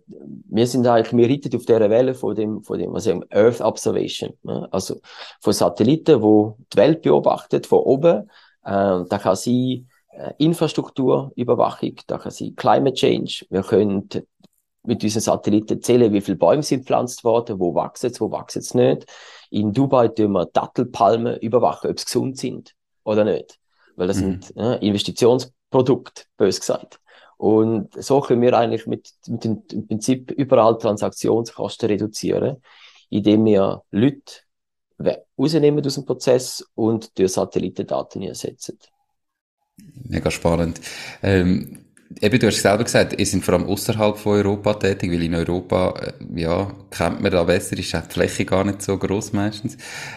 wir 0.48 0.66
sind 0.66 0.86
eigentlich, 0.86 1.14
wir 1.14 1.28
reiten 1.28 1.54
auf 1.54 1.66
dieser 1.66 1.90
Welle 1.90 2.14
von 2.14 2.34
dem, 2.34 2.62
von 2.62 2.78
dem, 2.78 2.92
was 2.94 3.04
sagen, 3.04 3.24
Earth 3.30 3.60
Observation. 3.60 4.32
Ne? 4.42 4.66
Also 4.70 5.00
von 5.40 5.52
Satelliten, 5.52 6.22
wo 6.22 6.56
die 6.72 6.78
Welt 6.78 7.02
beobachtet, 7.02 7.66
von 7.66 7.80
oben. 7.80 8.30
Äh, 8.64 9.04
da 9.08 9.18
kann 9.22 9.36
sie 9.36 9.86
äh, 10.12 10.32
Infrastrukturüberwachung, 10.38 11.96
da 12.06 12.16
kann 12.16 12.32
sie 12.32 12.54
Climate 12.54 12.94
Change. 12.94 13.44
Wir 13.50 13.62
können 13.62 14.08
mit 14.82 15.04
unseren 15.04 15.20
Satelliten 15.20 15.82
zählen, 15.82 16.12
wie 16.12 16.20
viele 16.20 16.36
Bäume 16.36 16.62
sind 16.62 16.80
gepflanzt 16.80 17.24
worden, 17.24 17.58
wo 17.58 17.74
wachsen 17.74 18.10
es, 18.10 18.20
wo 18.20 18.30
wachsen 18.30 18.60
es 18.60 18.74
nicht. 18.74 19.06
In 19.50 19.72
Dubai 19.72 20.08
tun 20.08 20.32
wir 20.32 20.46
Dattelpalmen 20.46 21.38
überwachen, 21.38 21.90
ob 21.90 21.98
sie 21.98 22.04
gesund 22.06 22.38
sind 22.38 22.74
oder 23.04 23.24
nicht. 23.24 23.58
Weil 23.96 24.08
das 24.08 24.18
mhm. 24.18 24.42
sind 24.42 24.56
äh, 24.56 24.86
Investitionsprodukte, 24.86 26.24
bös 26.36 26.60
gesagt. 26.60 27.00
Und 27.36 27.90
so 28.02 28.20
können 28.20 28.42
wir 28.42 28.56
eigentlich 28.56 28.86
mit, 28.86 29.10
mit 29.26 29.44
dem 29.44 29.62
im 29.72 29.86
Prinzip 29.86 30.30
überall 30.30 30.76
Transaktionskosten 30.78 31.88
reduzieren, 31.88 32.62
indem 33.08 33.44
wir 33.46 33.82
Leute 33.90 34.32
rausnehmen 35.38 35.84
aus 35.84 35.94
dem 35.94 36.04
Prozess 36.04 36.64
und 36.74 37.18
durch 37.18 37.32
Satellitendaten 37.32 38.22
ersetzen. 38.22 38.78
Mega 40.04 40.30
spannend. 40.30 40.80
Ähm 41.22 41.89
Eben, 42.18 42.40
du 42.40 42.48
hast 42.48 42.60
selber 42.60 42.82
gesagt, 42.82 43.18
ihr 43.18 43.24
seid 43.24 43.44
vor 43.44 43.54
allem 43.54 43.68
außerhalb 43.68 44.18
von 44.18 44.32
Europa 44.32 44.74
tätig, 44.74 45.12
weil 45.12 45.22
in 45.22 45.34
Europa, 45.34 45.94
äh, 46.00 46.40
ja, 46.40 46.74
kennt 46.90 47.20
man 47.20 47.30
da 47.30 47.44
besser, 47.44 47.78
ist 47.78 47.92
die 47.92 48.12
Fläche 48.12 48.44
gar 48.44 48.64
nicht 48.64 48.82
so 48.82 48.98
groß 48.98 49.32
meistens. 49.32 49.76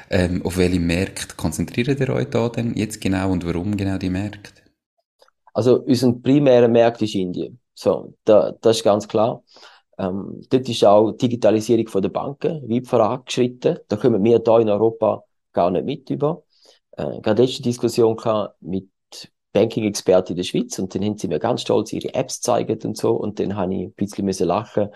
Ähm, 0.09 0.43
auf 0.43 0.57
welche 0.57 0.79
Märkte 0.79 1.35
konzentriert 1.35 2.00
ihr 2.00 2.09
euch 2.09 2.29
da 2.29 2.50
denn 2.50 2.73
jetzt 2.75 3.00
genau 3.00 3.31
und 3.31 3.45
warum 3.45 3.77
genau 3.77 4.00
die 4.00 4.09
Märkte? 4.09 4.63
Also, 5.53 5.81
unser 5.81 6.13
primärer 6.13 6.67
Markt 6.67 7.03
ist 7.03 7.13
Indien. 7.13 7.59
So, 7.75 8.15
da, 8.25 8.53
das 8.59 8.77
ist 8.77 8.83
ganz 8.83 9.07
klar. 9.07 9.43
Ähm, 10.00 10.41
dort 10.50 10.67
ist 10.67 10.83
auch 10.83 11.12
die 11.12 11.29
Digitalisierung 11.29 11.88
von 11.88 12.01
der 12.01 12.09
Banken 12.09 12.67
weit 12.67 12.88
vorangeschritten. 12.88 13.77
Da 13.88 13.95
kommen 13.97 14.23
wir 14.23 14.41
hier 14.43 14.59
in 14.62 14.69
Europa 14.69 15.23
gar 15.51 15.69
nicht 15.69 15.85
mit 15.85 16.09
über. 16.09 16.43
Äh, 16.91 17.21
gerade 17.21 17.43
letzte 17.43 17.62
Diskussion 17.62 18.17
mit 18.62 18.89
Banking-Experte 19.53 20.33
in 20.33 20.38
der 20.38 20.43
Schweiz 20.43 20.77
und 20.79 20.93
dann 20.93 21.03
haben 21.03 21.17
sie 21.17 21.27
mir 21.27 21.39
ganz 21.39 21.62
stolz 21.62 21.93
ihre 21.93 22.13
Apps 22.13 22.38
gezeigt 22.38 22.86
und 22.86 22.98
so 22.98 23.12
und 23.12 23.39
dann 23.39 23.55
habe 23.55 23.74
ich 23.74 23.81
ein 23.86 23.93
bisschen 23.93 24.25
müssen 24.25 24.48
lachen, 24.48 24.89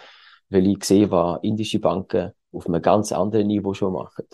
weil 0.50 0.68
ich 0.68 0.80
gesehen 0.80 1.12
was 1.12 1.40
indische 1.44 1.80
Banken 1.80 2.32
auf 2.52 2.68
einem 2.68 2.82
ganz 2.82 3.12
anderen 3.12 3.48
Niveau 3.48 3.74
schon 3.74 3.94
machen. 3.94 4.26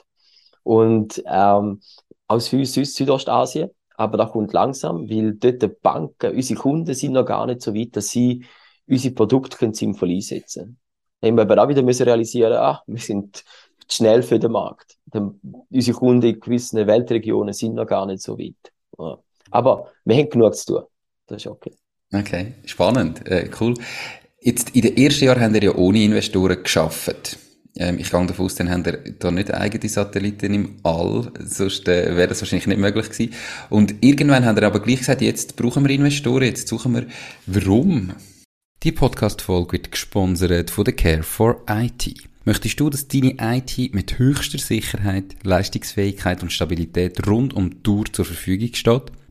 Und 0.64 1.22
ähm, 1.26 1.82
aus 2.28 2.54
uns 2.54 2.74
Südostasien, 2.74 3.70
aber 3.96 4.18
das 4.18 4.32
kommt 4.32 4.54
langsam, 4.54 5.10
weil 5.10 5.34
dort 5.34 5.62
die 5.62 5.68
Banken, 5.68 6.36
unsere 6.36 6.60
Kunden 6.60 6.94
sind 6.94 7.14
noch 7.14 7.26
gar 7.26 7.46
nicht 7.46 7.62
so 7.62 7.76
weit, 7.76 7.96
dass 7.96 8.10
sie 8.10 8.46
unsere 8.88 9.14
Produkte 9.14 9.58
können 9.58 9.74
sinnvoll 9.74 10.10
einsetzen 10.10 10.64
können. 10.64 10.80
Dann 11.20 11.30
haben 11.30 11.38
wir 11.38 11.42
aber 11.44 11.64
auch 11.64 11.70
wieder 11.70 11.84
müssen 11.84 12.04
realisieren, 12.04 12.54
ah, 12.54 12.82
wir 12.88 13.00
sind 13.00 13.44
schnell 13.90 14.24
für 14.24 14.40
den 14.40 14.52
Markt. 14.52 14.98
Denn 15.06 15.40
unsere 15.70 15.98
Kunden 15.98 16.28
in 16.28 16.40
gewissen 16.40 16.86
Weltregionen 16.86 17.54
sind 17.54 17.76
noch 17.76 17.86
gar 17.86 18.06
nicht 18.06 18.22
so 18.22 18.38
weit. 18.38 18.74
Ja. 18.98 19.20
Aber 19.54 19.92
wir 20.04 20.18
haben 20.18 20.30
genug 20.30 20.56
zu 20.56 20.66
tun. 20.66 20.84
Das 21.28 21.38
ist 21.38 21.48
okay. 21.48 21.72
Okay, 22.12 22.54
spannend, 22.66 23.28
äh, 23.28 23.50
cool. 23.60 23.76
Jetzt, 24.42 24.72
in 24.72 24.82
den 24.82 24.98
ersten 24.98 25.26
Jahren 25.26 25.42
haben 25.42 25.54
wir 25.54 25.64
ja 25.64 25.76
ohne 25.76 26.04
Investoren 26.04 26.62
geschafft. 26.62 27.38
Ähm, 27.76 27.98
ich 27.98 28.12
gehe 28.12 28.26
davon 28.26 28.46
aus, 28.46 28.56
dann 28.56 28.70
haben 28.70 28.86
wir 28.86 28.98
da 28.98 29.32
nicht 29.32 29.54
eigene 29.54 29.90
Satelliten 29.90 30.54
im 30.54 30.76
All, 30.84 31.32
sonst 31.40 31.88
äh, 31.88 32.16
wäre 32.16 32.28
das 32.28 32.42
wahrscheinlich 32.42 32.68
nicht 32.68 32.80
möglich 32.80 33.10
gewesen. 33.10 33.34
Und 33.70 33.96
irgendwann 34.02 34.46
haben 34.46 34.56
wir 34.56 34.64
aber 34.64 34.80
gleich 34.80 35.00
gesagt, 35.00 35.22
jetzt 35.22 35.56
brauchen 35.56 35.88
wir 35.88 35.96
Investoren, 35.96 36.44
jetzt 36.44 36.68
suchen 36.68 36.94
wir, 36.96 37.06
warum? 37.46 38.14
Die 38.84 38.92
Podcast-Folge 38.92 39.74
wird 39.74 39.92
gesponsert 39.92 40.70
von 40.70 40.84
der 40.84 40.96
Care 40.96 41.24
for 41.24 41.64
IT. 41.70 42.14
Möchtest 42.46 42.80
du, 42.80 42.90
dass 42.90 43.08
deine 43.08 43.38
IT 43.40 43.94
mit 43.94 44.20
höchster 44.20 44.60
Sicherheit, 44.60 45.36
Leistungsfähigkeit 45.44 46.44
und 46.44 46.52
Stabilität 46.52 47.26
rund 47.26 47.54
um 47.54 47.70
die 47.70 47.84
Tour 47.84 48.06
zur 48.12 48.26
Verfügung 48.26 48.74
steht? 48.74 49.12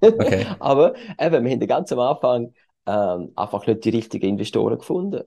Okay. 0.00 0.46
Aber 0.58 0.94
eben, 1.18 1.44
wir 1.44 1.52
haben 1.52 1.66
ganz 1.66 1.92
am 1.92 2.00
Anfang 2.00 2.52
ähm, 2.86 3.32
einfach 3.36 3.66
nicht 3.66 3.84
die 3.84 3.90
richtigen 3.90 4.28
Investoren 4.28 4.78
gefunden. 4.78 5.22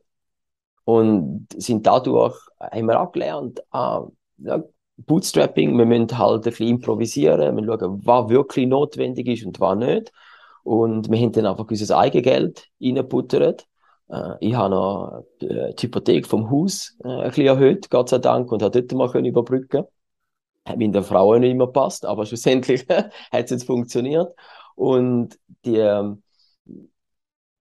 Und 0.86 1.48
sind 1.58 1.86
dadurch, 1.86 2.36
haben 2.60 2.88
wir 2.88 3.02
auch 3.02 3.12
gelernt, 3.12 3.62
ah, 3.72 4.08
ja, 4.38 4.64
Bootstrapping, 4.98 5.78
wir 5.78 5.86
müssen 5.86 6.18
halt 6.18 6.38
ein 6.38 6.42
bisschen 6.42 6.68
improvisieren, 6.70 7.56
wir 7.56 7.66
schauen, 7.66 8.06
was 8.06 8.30
wirklich 8.30 8.68
notwendig 8.68 9.28
ist 9.28 9.46
und 9.46 9.60
was 9.60 9.78
nicht. 9.78 10.12
Und 10.64 11.10
wir 11.12 11.20
haben 11.20 11.32
dann 11.32 11.46
einfach 11.46 11.66
unser 11.70 11.98
Eigengeld 11.98 12.68
reingebuttert. 12.82 13.68
Äh, 14.10 14.34
ich 14.40 14.56
habe 14.56 14.70
noch 14.70 15.24
äh, 15.42 15.74
die 15.74 15.84
Hypothek 15.84 16.28
vom 16.28 16.50
Haus 16.50 16.98
äh, 17.04 17.08
ein 17.08 17.28
bisschen 17.30 17.48
erhöht, 17.48 17.90
Gott 17.90 18.10
sei 18.10 18.18
Dank, 18.20 18.52
und 18.52 18.64
habe 18.64 18.82
dort 18.82 18.98
mal 18.98 19.12
können 19.12 19.26
überbrücken 19.26 19.84
Hat 20.66 20.78
mit 20.78 20.96
der 20.96 21.04
Frau 21.04 21.38
nicht 21.38 21.52
immer 21.52 21.68
passt, 21.68 22.06
aber 22.06 22.26
schlussendlich 22.26 22.88
hat 22.90 23.12
es 23.32 23.52
jetzt 23.52 23.66
funktioniert. 23.66 24.34
Und 24.78 25.40
ähm, 25.66 26.22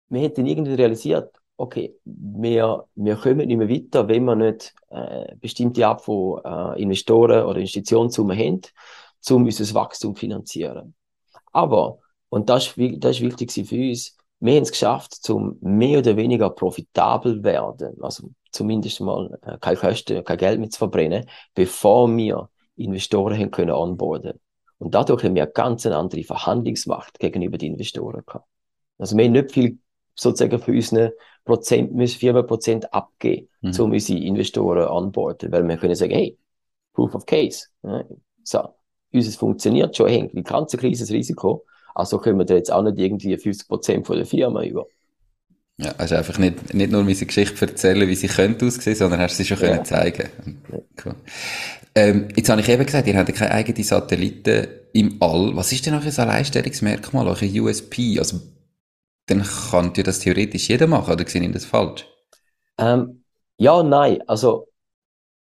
wir 0.08 0.20
hätten 0.20 0.46
irgendwie 0.46 0.74
realisiert, 0.74 1.36
okay, 1.56 1.96
wir, 2.04 2.86
wir 2.94 3.16
kommen 3.16 3.48
nicht 3.48 3.56
mehr 3.56 3.68
weiter, 3.68 4.06
wenn 4.08 4.24
wir 4.24 4.36
nicht 4.36 4.72
äh, 4.90 5.34
bestimmte 5.36 5.86
Art 5.86 6.02
von 6.02 6.40
äh, 6.44 6.80
Investoren 6.80 7.44
oder 7.44 7.58
Institutionssummen 7.58 8.38
haben, 8.38 8.60
um 9.28 9.44
unser 9.44 9.74
Wachstum 9.74 10.14
zu 10.14 10.20
finanzieren. 10.20 10.94
Aber, 11.52 11.98
und 12.28 12.48
das, 12.48 12.74
das 12.76 13.20
ist 13.20 13.22
wichtig 13.22 13.68
für 13.68 13.76
uns, 13.76 14.16
wir 14.38 14.54
haben 14.54 14.62
es 14.62 14.70
geschafft, 14.70 15.14
zum 15.14 15.58
mehr 15.60 15.98
oder 15.98 16.16
weniger 16.16 16.48
profitabel 16.50 17.42
werden, 17.42 18.00
also 18.02 18.30
zumindest 18.52 19.00
mal 19.00 19.36
äh, 19.42 19.58
keine 19.60 19.76
Kosten, 19.76 20.24
kein 20.24 20.38
Geld 20.38 20.60
mehr 20.60 20.70
zu 20.70 20.78
verbrennen, 20.78 21.26
bevor 21.54 22.08
wir 22.16 22.48
Investoren 22.76 23.36
haben 23.36 23.50
können 23.50 23.72
onboarden. 23.72 24.40
Und 24.80 24.94
dadurch 24.94 25.22
haben 25.22 25.34
wir 25.34 25.42
eine 25.42 25.52
ganz 25.52 25.84
andere 25.86 26.24
Verhandlungsmacht 26.24 27.18
gegenüber 27.18 27.58
den 27.58 27.72
Investoren 27.72 28.22
gehabt. 28.24 28.48
Also 28.98 29.16
wir 29.16 29.26
haben 29.26 29.32
nicht 29.32 29.52
viel 29.52 29.78
sozusagen 30.14 30.58
für 30.58 30.72
unsere 30.72 31.14
Prozent, 31.44 31.94
müssen 31.94 32.18
Firmenprozent 32.18 32.92
abgeben, 32.92 33.48
mhm. 33.60 33.74
um 33.78 33.92
unsere 33.92 34.18
Investoren 34.18 34.88
onboarden, 34.88 35.52
weil 35.52 35.68
wir 35.68 35.76
können 35.76 35.94
sagen, 35.94 36.12
hey, 36.12 36.38
Proof 36.94 37.14
of 37.14 37.26
Case. 37.26 37.66
Ja, 37.82 38.04
so, 38.42 38.74
unseres 39.12 39.36
funktioniert 39.36 39.96
schon, 39.96 40.08
hängt 40.08 40.34
wie 40.34 40.42
ganz 40.42 40.72
ein 40.72 40.80
kleines 40.80 41.10
Risiko, 41.10 41.66
also 41.94 42.18
können 42.18 42.38
wir 42.38 42.46
da 42.46 42.54
jetzt 42.54 42.72
auch 42.72 42.82
nicht 42.82 42.98
irgendwie 42.98 43.36
50 43.36 43.68
Prozent 43.68 44.06
von 44.06 44.16
der 44.16 44.26
Firma 44.26 44.62
über. 44.64 44.86
Ja, 45.80 45.94
also 45.96 46.14
einfach 46.14 46.38
nicht, 46.38 46.74
nicht 46.74 46.90
nur 46.92 47.00
unsere 47.00 47.26
Geschichte 47.26 47.66
erzählen, 47.66 48.06
wie 48.06 48.14
sie 48.14 48.28
könnte 48.28 48.66
aussehen, 48.66 48.94
sondern 48.94 49.20
hast 49.20 49.36
sie 49.36 49.46
schon 49.46 49.58
ja. 49.60 49.68
können 49.68 49.84
zeigen. 49.84 50.28
Cool. 51.02 51.14
Ähm, 51.94 52.28
jetzt 52.36 52.50
habe 52.50 52.60
ich 52.60 52.68
eben 52.68 52.84
gesagt, 52.84 53.08
ihr 53.08 53.16
habt 53.16 53.34
keine 53.34 53.52
eigenen 53.52 53.82
Satelliten 53.82 54.68
im 54.92 55.16
All. 55.20 55.56
Was 55.56 55.72
ist 55.72 55.86
denn 55.86 55.94
euch 55.94 56.06
ein 56.06 56.28
Alleinstellungsmerkmal, 56.28 57.26
euer 57.26 57.62
USP? 57.62 58.18
Also, 58.18 58.40
dann 59.26 59.42
kann 59.42 59.92
ja 59.96 60.02
das 60.02 60.18
theoretisch 60.18 60.68
jeder 60.68 60.86
machen, 60.86 61.12
oder 61.14 61.26
sehe 61.26 61.42
ich 61.42 61.52
das 61.52 61.64
falsch? 61.64 62.06
Ähm, 62.78 63.24
ja 63.56 63.82
nein. 63.82 64.18
Also, 64.26 64.68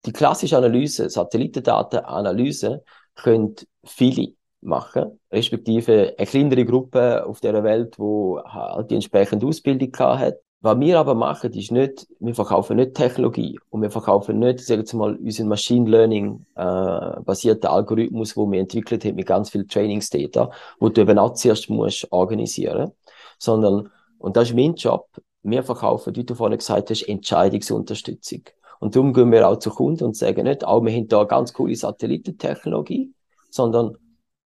die 0.07 0.13
klassische 0.13 0.57
Analyse, 0.57 1.11
Satellitendatenanalyse, 1.11 2.85
können 3.17 3.57
viele 3.85 4.35
machen, 4.61 5.19
respektive 5.31 6.15
eine 6.17 6.27
kleinere 6.27 6.65
Gruppe 6.65 7.25
auf 7.27 7.41
der 7.41 7.63
Welt, 7.63 7.99
wo 7.99 8.43
halt 8.45 8.91
die 8.91 8.97
entsprechende 8.97 9.47
Ausbildung 9.47 9.93
hat. 9.97 10.37
Was 10.61 10.81
wir 10.81 10.99
aber 10.99 11.15
machen, 11.15 11.53
ist 11.53 11.71
nicht, 11.71 12.09
wir 12.19 12.35
verkaufen 12.35 12.79
nicht 12.79 12.95
Technologie 12.95 13.61
und 13.71 13.83
wir 13.83 13.93
verkaufen 13.93 14.41
nicht, 14.41 14.59
sagen 14.59 14.85
wir 14.85 14.99
mal, 14.99 15.15
unseren 15.15 15.47
Machine 15.47 15.89
Learning 15.89 16.45
äh, 16.57 17.21
basierten 17.21 17.71
Algorithmus, 17.71 18.37
wo 18.37 18.51
wir 18.51 18.59
entwickelt 18.59 19.05
haben 19.05 19.15
mit 19.15 19.27
ganz 19.27 19.51
viel 19.51 19.67
Trainingsdata, 19.67 20.51
wo 20.81 20.89
du 20.89 21.01
eben 21.01 21.17
auch 21.17 21.35
zuerst 21.35 21.71
musst 21.71 22.11
organisieren, 22.11 22.91
sondern, 23.39 23.91
und 24.19 24.37
das 24.37 24.49
ist 24.49 24.57
mein 24.57 24.75
Job, 24.75 25.07
wir 25.45 25.63
verkaufen, 25.63 26.17
wie 26.17 26.25
du 26.25 26.35
vorhin 26.35 26.59
gesagt 26.59 26.91
hast, 26.91 27.03
Entscheidungsunterstützung. 27.03 28.43
Und 28.81 28.97
darum 28.97 29.13
gehen 29.13 29.31
wir 29.31 29.49
auch 29.49 29.61
zu 29.61 29.71
Kunden 29.71 30.05
und 30.05 30.17
sagen 30.17 30.43
nicht, 30.45 30.65
auch 30.65 30.83
wir 30.85 30.93
haben 30.93 31.07
da 31.07 31.23
ganz 31.23 31.53
coole 31.53 31.77
Satellitentechnologie, 31.77 33.13
sondern, 33.51 33.97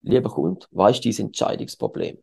lieber 0.06 0.30
Kunde, 0.30 0.66
was 0.70 1.00
ist 1.00 1.18
dein 1.18 1.26
Entscheidungsproblem? 1.26 2.18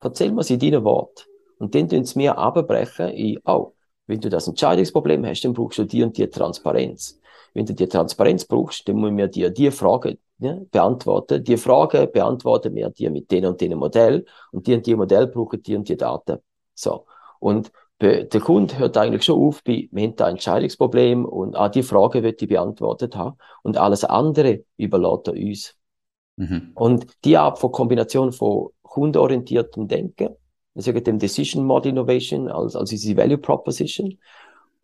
Erzähl 0.00 0.32
mir 0.32 0.48
in 0.48 0.58
deinen 0.58 0.84
Worten. 0.84 1.22
Und 1.58 1.74
dann 1.74 1.88
tun 1.88 2.04
sie 2.04 2.18
mir 2.18 2.36
abbrechen 2.36 3.08
in, 3.08 3.38
oh, 3.44 3.72
wenn 4.06 4.20
du 4.20 4.28
das 4.28 4.46
Entscheidungsproblem 4.46 5.24
hast, 5.26 5.42
dann 5.42 5.54
brauchst 5.54 5.78
du 5.78 5.84
die 5.84 6.02
und 6.02 6.16
die 6.16 6.28
Transparenz. 6.28 7.18
Wenn 7.54 7.66
du 7.66 7.74
die 7.74 7.88
Transparenz 7.88 8.44
brauchst, 8.44 8.86
dann 8.86 8.96
müssen 8.96 9.16
wir 9.16 9.28
dir 9.28 9.50
die 9.50 9.70
Frage 9.70 10.18
ja, 10.38 10.58
beantworten. 10.70 11.42
Die 11.42 11.56
Frage 11.56 12.06
beantworten 12.06 12.74
wir 12.74 12.90
dir 12.90 13.10
mit 13.10 13.30
den 13.30 13.46
und 13.46 13.60
den 13.60 13.76
Modell 13.78 14.26
und 14.52 14.66
die 14.66 14.74
und 14.74 14.86
die 14.86 14.94
Modell 14.94 15.26
brauchen 15.26 15.62
die 15.62 15.74
und 15.74 15.88
die 15.88 15.96
Daten. 15.96 16.38
So. 16.74 17.06
Und 17.40 17.72
der 18.00 18.28
Kunde 18.40 18.78
hört 18.78 18.98
eigentlich 18.98 19.24
schon 19.24 19.40
auf 19.40 19.64
bei, 19.64 19.88
wir 19.90 20.04
haben 20.04 20.16
da 20.16 20.26
ein 20.26 20.32
Entscheidungsproblem 20.32 21.24
und 21.24 21.56
ah, 21.56 21.70
die 21.70 21.82
Frage 21.82 22.22
wird 22.22 22.42
die 22.42 22.46
beantwortet 22.46 23.16
haben 23.16 23.38
und 23.62 23.78
alles 23.78 24.04
andere 24.04 24.64
überlässt 24.76 25.28
er 25.28 25.32
uns. 25.32 25.74
Mhm. 26.36 26.72
Und 26.74 27.06
die 27.24 27.36
Art 27.36 27.58
von 27.58 27.72
Kombination 27.72 28.32
von 28.32 28.68
kundenorientiertem 28.82 29.88
Denken 29.88 30.36
wir 30.76 30.82
sagen 30.82 31.02
dem 31.02 31.18
Decision 31.18 31.64
Model 31.64 31.92
Innovation, 31.92 32.48
als, 32.48 32.76
als 32.76 32.92
unsere 32.92 33.16
Value 33.16 33.38
Proposition. 33.38 34.18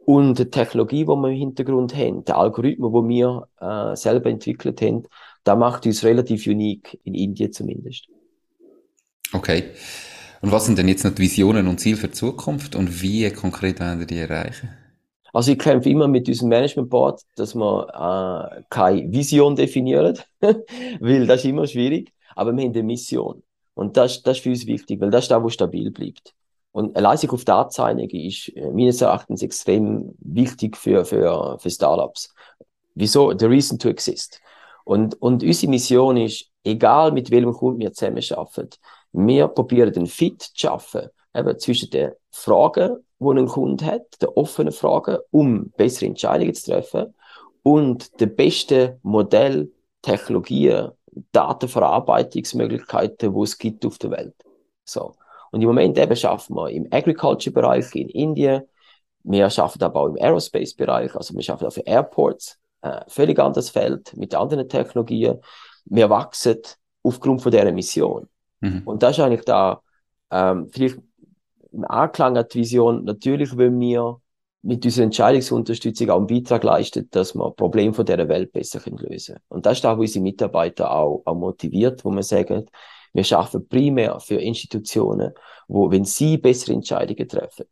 Und 0.05 0.39
die 0.39 0.47
Technologie, 0.47 1.05
die 1.05 1.07
wir 1.07 1.29
im 1.29 1.37
Hintergrund 1.37 1.95
haben, 1.95 2.25
der 2.25 2.39
Algorithmus, 2.39 2.93
den 2.93 3.09
wir 3.09 3.49
äh, 3.61 3.95
selber 3.95 4.31
entwickelt 4.31 4.81
haben, 4.81 5.05
da 5.45 5.55
macht 5.55 5.85
uns 5.85 6.03
relativ 6.03 6.47
unique, 6.47 6.99
in 7.05 7.15
Indien 7.15 7.53
zumindest. 7.53 8.09
Okay. 9.33 9.65
Und 10.41 10.51
was 10.51 10.65
sind 10.65 10.79
denn 10.79 10.89
jetzt 10.89 11.05
noch 11.05 11.15
die 11.15 11.23
Visionen 11.23 11.69
und 11.69 11.79
Ziele 11.79 11.99
für 11.99 12.09
die 12.09 12.15
Zukunft 12.15 12.75
und 12.75 13.03
wie 13.03 13.31
konkret 13.31 13.79
werden 13.79 14.01
wir 14.01 14.07
die 14.07 14.19
erreichen? 14.19 14.71
Also 15.33 15.53
ich 15.53 15.59
kämpfe 15.59 15.89
immer 15.89 16.09
mit 16.09 16.29
unserem 16.29 16.51
Management 16.51 16.91
Board, 16.91 17.23
dass 17.37 17.55
wir 17.55 17.89
äh, 17.89 18.63
keine 18.69 19.11
Vision 19.11 19.57
definieren, 19.57 20.19
weil 21.01 21.27
das 21.27 21.41
ist 21.41 21.47
immer 21.47 21.67
schwierig, 21.67 22.13
aber 22.37 22.55
wir 22.55 22.65
haben 22.65 22.73
eine 22.73 22.83
Mission. 22.83 23.43
Und 23.75 23.97
das, 23.97 24.23
das 24.23 24.37
ist 24.39 24.43
für 24.43 24.51
uns 24.51 24.67
wichtig, 24.67 25.01
weil 25.01 25.11
das 25.11 25.25
ist 25.25 25.31
da, 25.31 25.43
wo 25.43 25.49
stabil 25.49 25.91
bleibt. 25.91 26.35
Und 26.73 26.97
allein 26.97 27.17
sich 27.19 27.31
auf 27.31 27.45
einigen 27.79 28.21
ist 28.21 28.49
äh, 28.57 28.71
meines 28.71 29.01
Erachtens 29.01 29.43
extrem 29.43 30.15
wichtig 30.19 30.77
für, 30.77 31.05
für, 31.05 31.59
für 31.59 31.71
Startups. 31.71 32.35
Wieso? 32.95 33.37
The 33.37 33.47
reason 33.47 33.79
to 33.79 33.89
exist. 33.89 34.41
Und, 34.85 35.21
und 35.23 35.43
unsere 35.43 35.71
Mission 35.71 36.17
ist, 36.17 36.47
egal 36.65 37.13
mit 37.13 37.31
welchem 37.31 37.53
Kunden 37.53 37.81
wir 37.81 37.93
zusammen 37.93 38.23
arbeiten, 38.31 38.71
wir 39.13 39.49
probieren 39.49 39.93
den 39.93 40.07
Fit 40.07 40.43
zu 40.43 40.51
schaffen, 40.55 41.09
eben 41.35 41.59
zwischen 41.59 41.91
den 41.91 42.13
Fragen, 42.31 43.05
die 43.23 43.41
ein 43.41 43.47
Kunde 43.47 43.87
hat, 43.87 44.21
den 44.21 44.29
offenen 44.31 44.73
Fragen, 44.73 45.19
um 45.31 45.71
bessere 45.77 46.07
Entscheidungen 46.07 46.55
zu 46.55 46.71
treffen, 46.71 47.15
und 47.63 48.21
den 48.21 48.35
besten 48.35 48.99
Modell, 49.03 49.71
Technologien 50.03 50.91
Datenverarbeitungsmöglichkeiten, 51.33 53.35
die 53.35 53.43
es 53.43 53.59
gibt 53.59 53.87
auf 53.87 53.99
der 53.99 54.11
Welt. 54.11 54.35
So. 54.85 55.15
Und 55.51 55.61
im 55.61 55.69
Moment 55.69 55.99
eben 55.99 56.17
schaffen 56.17 56.57
wir 56.57 56.71
im 56.71 56.89
Agriculture-Bereich 56.91 57.95
in 57.95 58.09
Indien, 58.09 58.63
wir 59.25 59.51
schaffen 59.51 59.83
aber 59.83 60.01
auch 60.01 60.07
im 60.07 60.17
Aerospace-Bereich, 60.17 61.15
also 61.15 61.35
wir 61.35 61.43
schaffen 61.43 61.67
auch 61.67 61.73
für 61.73 61.83
Airports, 61.83 62.59
äh, 62.81 63.03
völlig 63.07 63.39
anderes 63.39 63.71
Feld 63.71 64.17
mit 64.17 64.35
anderen 64.35 64.69
Technologien. 64.69 65.39
Wir 65.85 66.11
wachsen 66.11 66.59
aufgrund 67.05 67.43
von 67.43 67.53
dieser 67.53 67.71
Mission. 67.71 68.29
Mhm. 68.61 68.83
Und 68.85 69.03
das 69.03 69.19
ist 69.19 69.25
eigentlich 69.25 69.45
da, 69.45 69.83
ähm, 70.31 70.69
vielleicht 70.73 70.99
im 71.73 71.85
Anklang 71.85 72.37
an 72.37 72.47
die 72.53 72.61
Vision, 72.61 73.05
natürlich 73.05 73.57
wollen 73.57 73.79
wir 73.81 74.21
mit 74.63 74.85
unserer 74.85 75.05
Entscheidungsunterstützung 75.05 76.11
auch 76.11 76.19
einen 76.19 76.27
Beitrag 76.29 76.63
leistet, 76.63 77.15
dass 77.15 77.35
wir 77.35 77.51
Probleme 77.51 77.93
von 77.93 78.07
dieser 78.07 78.29
Welt 78.29 78.53
besser 78.53 78.81
lösen 78.87 79.35
können. 79.35 79.45
Und 79.49 79.67
das 79.67 79.79
ist 79.79 79.87
auch, 79.87 79.97
wo 79.97 80.03
unsere 80.03 80.23
Mitarbeiter 80.23 80.95
auch, 80.95 81.23
auch 81.25 81.35
motiviert, 81.35 82.05
wo 82.05 82.11
man 82.11 82.23
sagen, 82.23 82.67
wir 83.13 83.25
schaffen 83.25 83.69
primär 83.69 84.21
für 84.21 84.37
Institutionen, 84.37 85.33
wo, 85.69 85.91
wenn 85.91 86.05
sie 86.05 86.39
bessere 86.39 86.75
Entscheidungen 86.75 87.29
treffen, 87.29 87.67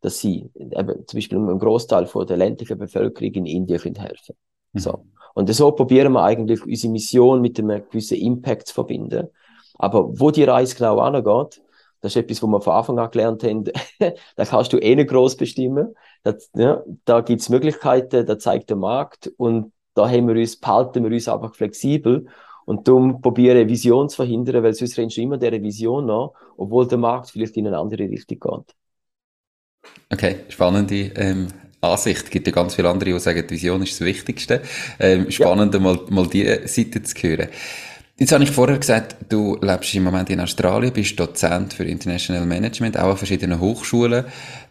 dass 0.00 0.20
sie 0.20 0.50
eben, 0.54 1.06
zum 1.06 1.16
Beispiel 1.16 1.38
einem 1.38 1.58
Großteil 1.58 2.06
von 2.06 2.26
der 2.26 2.36
ländlichen 2.36 2.78
Bevölkerung 2.78 3.32
in 3.32 3.46
Indien 3.46 3.80
können 3.80 3.96
helfen. 3.96 4.36
Mhm. 4.72 4.78
So. 4.78 5.06
Und 5.34 5.52
so 5.52 5.72
probieren 5.72 6.12
wir 6.12 6.22
eigentlich 6.22 6.64
unsere 6.64 6.92
Mission 6.92 7.40
mit 7.40 7.58
einem 7.58 7.82
gewissen 7.88 8.18
Impact 8.18 8.68
zu 8.68 8.74
verbinden. 8.74 9.28
Aber 9.76 10.08
wo 10.20 10.30
die 10.30 10.44
Reise 10.44 10.76
genau 10.76 10.98
angeht, 10.98 11.60
das 12.04 12.14
ist 12.14 12.22
etwas, 12.22 12.42
wo 12.42 12.46
wir 12.48 12.60
von 12.60 12.74
Anfang 12.74 12.98
an 12.98 13.10
gelernt 13.10 13.42
haben, 13.44 13.64
da 14.36 14.44
kannst 14.44 14.74
du 14.74 14.78
eh 14.78 14.94
nicht 14.94 15.08
groß 15.08 15.38
bestimmen. 15.38 15.94
Das, 16.22 16.50
ja, 16.54 16.82
da 17.06 17.22
gibt's 17.22 17.48
Möglichkeiten, 17.48 18.26
da 18.26 18.38
zeigt 18.38 18.68
der 18.68 18.76
Markt 18.76 19.32
und 19.38 19.72
da 19.94 20.06
haben 20.06 20.28
wir 20.28 20.34
uns, 20.34 20.56
behalten 20.56 21.02
wir 21.02 21.10
uns 21.10 21.28
einfach 21.28 21.54
flexibel 21.54 22.26
und 22.66 22.86
darum 22.86 23.22
probieren 23.22 23.70
Vision 23.70 24.10
zu 24.10 24.16
verhindern, 24.16 24.62
weil 24.62 24.74
sonst 24.74 24.98
rennst 24.98 25.16
du 25.16 25.22
immer 25.22 25.38
dieser 25.38 25.62
Vision 25.62 26.04
nach, 26.04 26.32
obwohl 26.58 26.86
der 26.86 26.98
Markt 26.98 27.30
vielleicht 27.30 27.56
in 27.56 27.68
eine 27.68 27.78
andere 27.78 28.02
Richtung 28.02 28.38
geht. 28.38 28.76
Okay, 30.12 30.36
spannende 30.48 31.10
ähm, 31.16 31.48
Ansicht. 31.80 32.24
Es 32.24 32.30
gibt 32.30 32.46
ja 32.46 32.52
ganz 32.52 32.74
viele 32.74 32.90
andere, 32.90 33.12
die 33.12 33.18
sagen, 33.18 33.46
die 33.46 33.54
Vision 33.54 33.80
ist 33.80 33.98
das 33.98 34.06
Wichtigste. 34.06 34.60
Ähm, 35.00 35.30
spannend, 35.30 35.72
ja. 35.72 35.80
mal, 35.80 35.98
mal 36.10 36.26
diese 36.26 36.68
Seite 36.68 37.02
zu 37.02 37.14
hören. 37.22 37.48
Jetzt 38.16 38.30
habe 38.30 38.44
ich 38.44 38.52
vorher 38.52 38.78
gesagt, 38.78 39.16
du 39.28 39.58
lebst 39.60 39.92
im 39.94 40.04
Moment 40.04 40.30
in 40.30 40.38
Australien, 40.38 40.92
bist 40.92 41.18
Dozent 41.18 41.74
für 41.74 41.82
International 41.82 42.46
Management, 42.46 42.96
auch 42.96 43.10
an 43.10 43.16
verschiedenen 43.16 43.58
Hochschulen. 43.58 44.24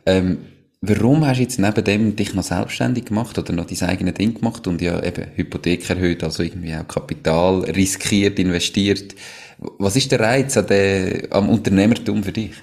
Ähm, 0.05 0.37
warum 0.79 1.27
hast 1.27 1.37
du 1.37 1.41
jetzt 1.41 1.59
neben 1.59 1.83
dem 1.83 2.15
dich 2.15 2.33
noch 2.33 2.43
selbstständig 2.43 3.05
gemacht 3.05 3.37
oder 3.37 3.51
noch 3.51 3.65
dein 3.65 3.89
eigenes 3.89 4.13
Ding 4.13 4.35
gemacht 4.35 4.65
und 4.65 4.81
ja 4.81 5.03
eben 5.03 5.25
Hypothek 5.35 5.89
erhöht, 5.89 6.23
also 6.23 6.41
irgendwie 6.41 6.73
auch 6.73 6.87
Kapital 6.87 7.65
riskiert, 7.65 8.39
investiert? 8.39 9.13
Was 9.77 9.97
ist 9.97 10.13
der 10.13 10.21
Reiz 10.21 10.55
an 10.55 10.67
der, 10.67 11.27
am 11.31 11.49
Unternehmertum 11.49 12.23
für 12.23 12.31
dich? 12.31 12.53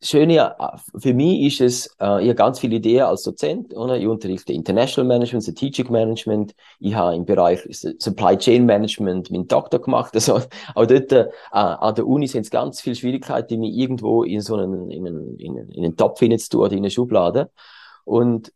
Schöne 0.00 0.54
äh, 0.58 0.98
für 0.98 1.12
mich 1.12 1.42
ist 1.42 1.60
es, 1.60 1.86
äh, 2.00 2.22
ich 2.22 2.28
habe 2.28 2.34
ganz 2.36 2.60
viele 2.60 2.76
Ideen 2.76 3.02
als 3.02 3.22
Dozent. 3.24 3.74
Oder? 3.74 3.96
Ich 3.98 4.06
unterrichte 4.06 4.52
International 4.52 5.08
Management, 5.08 5.42
Strategic 5.42 5.90
Management. 5.90 6.54
Ich 6.78 6.94
habe 6.94 7.16
im 7.16 7.24
Bereich 7.24 7.60
Supply 7.70 8.38
Chain 8.38 8.64
Management 8.64 9.30
meinen 9.30 9.48
Doktor 9.48 9.80
gemacht. 9.80 10.14
Also 10.18 10.40
auch 10.74 10.86
dort 10.86 11.12
äh, 11.12 11.28
an 11.50 11.94
der 11.94 12.06
Uni 12.06 12.28
sind 12.28 12.42
es 12.42 12.50
ganz 12.50 12.80
viele 12.80 12.96
Schwierigkeiten, 12.96 13.58
mich 13.60 13.76
irgendwo 13.76 14.22
in 14.22 14.40
so 14.40 14.54
einen, 14.56 14.90
in 14.90 15.06
einen, 15.06 15.36
in 15.38 15.58
einen, 15.58 15.70
in 15.70 15.84
einen 15.84 15.96
Topf 15.96 16.20
hineinzutun 16.20 16.60
oder 16.60 16.72
in 16.72 16.78
eine 16.78 16.90
Schublade. 16.90 17.50
Und 18.04 18.52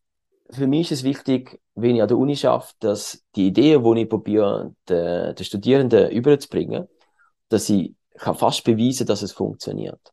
für 0.51 0.67
mich 0.67 0.93
ist 0.93 0.99
es 1.01 1.05
wichtig, 1.05 1.61
wenn 1.75 1.97
ich 1.97 2.03
an 2.03 2.09
der 2.09 2.19
Uni 2.19 2.37
schaffe, 2.37 2.75
dass 2.81 3.25
die 3.35 3.49
Ideen, 3.49 3.83
die 3.83 4.03
ich 4.03 4.09
probiere, 4.09 4.75
den, 4.89 5.35
den 5.35 5.45
Studierenden 5.45 6.11
überzubringen, 6.11 6.89
dass 7.49 7.69
ich 7.69 7.95
kann 8.17 8.37
fast 8.37 8.65
beweisen, 8.65 9.07
dass 9.07 9.23
es 9.23 9.33
funktioniert. 9.33 10.13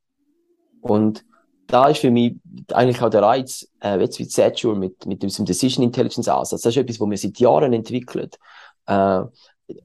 Und 0.82 1.26
da 1.68 1.88
ist 1.88 2.00
für 2.00 2.12
mich 2.12 2.36
eigentlich 2.74 3.02
auch 3.02 3.10
der 3.10 3.22
Reiz, 3.22 3.68
äh, 3.82 4.00
jetzt 4.00 4.18
wie 4.20 4.28
Zature 4.28 4.76
mit, 4.76 5.06
mit 5.06 5.22
diesem 5.22 5.46
Decision 5.46 5.84
Intelligence 5.84 6.28
Ansatz. 6.28 6.62
Das 6.62 6.76
ist 6.76 6.82
etwas, 6.82 7.00
was 7.00 7.10
wir 7.10 7.18
seit 7.18 7.40
Jahren 7.40 7.74
entwickelt. 7.74 8.40
Äh, 8.88 9.22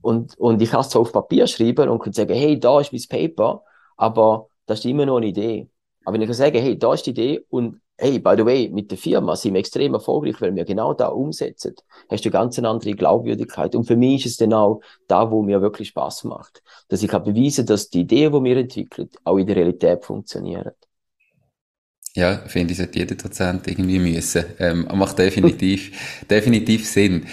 und, 0.00 0.38
und 0.38 0.62
ich 0.62 0.70
kann 0.70 0.80
es 0.80 0.88
zwar 0.88 1.02
auf 1.02 1.12
Papier 1.12 1.46
schreiben 1.46 1.88
und 1.90 2.02
kann 2.02 2.12
sagen, 2.12 2.34
hey, 2.34 2.58
da 2.58 2.80
ist 2.80 2.92
mein 2.92 3.02
Paper, 3.08 3.62
aber 3.96 4.48
das 4.66 4.78
ist 4.78 4.86
immer 4.86 5.04
noch 5.04 5.18
eine 5.18 5.26
Idee. 5.26 5.68
Aber 6.04 6.14
wenn 6.14 6.22
ich 6.22 6.28
kann 6.28 6.34
sagen, 6.34 6.58
hey, 6.58 6.78
da 6.78 6.94
ist 6.94 7.04
die 7.06 7.10
Idee 7.10 7.44
und 7.50 7.80
hey, 7.96 8.18
by 8.18 8.34
the 8.36 8.44
way, 8.44 8.68
mit 8.70 8.90
der 8.90 8.98
Firma 8.98 9.36
sind 9.36 9.54
wir 9.54 9.60
extrem 9.60 9.94
erfolgreich, 9.94 10.40
weil 10.40 10.54
wir 10.54 10.64
genau 10.64 10.94
da 10.94 11.08
umsetzen, 11.08 11.74
hast 12.10 12.24
du 12.24 12.28
eine 12.28 12.32
ganz 12.32 12.58
andere 12.58 12.92
Glaubwürdigkeit. 12.92 13.74
Und 13.74 13.84
für 13.84 13.96
mich 13.96 14.26
ist 14.26 14.32
es 14.32 14.36
dann 14.38 14.52
auch 14.52 14.80
da, 15.06 15.30
wo 15.30 15.42
mir 15.42 15.60
wirklich 15.60 15.88
Spaß 15.88 16.24
macht. 16.24 16.62
Dass 16.88 17.02
ich 17.02 17.12
habe 17.12 17.32
beweisen, 17.32 17.66
dass 17.66 17.90
die 17.90 18.00
Idee, 18.00 18.30
die 18.30 18.44
wir 18.44 18.56
entwickeln, 18.56 19.10
auch 19.22 19.36
in 19.36 19.46
der 19.46 19.56
Realität 19.56 20.04
funktioniert. 20.04 20.76
Ja, 22.16 22.38
finde 22.47 22.73
ich, 22.73 22.78
sollte 22.78 22.99
jeder 22.99 23.16
Dozent 23.16 23.66
irgendwie 23.66 23.99
müssen. 23.99 24.44
Ähm, 24.59 24.87
macht 24.94 25.18
definitiv, 25.18 25.90
definitiv 26.30 26.88
Sinn. 26.88 27.26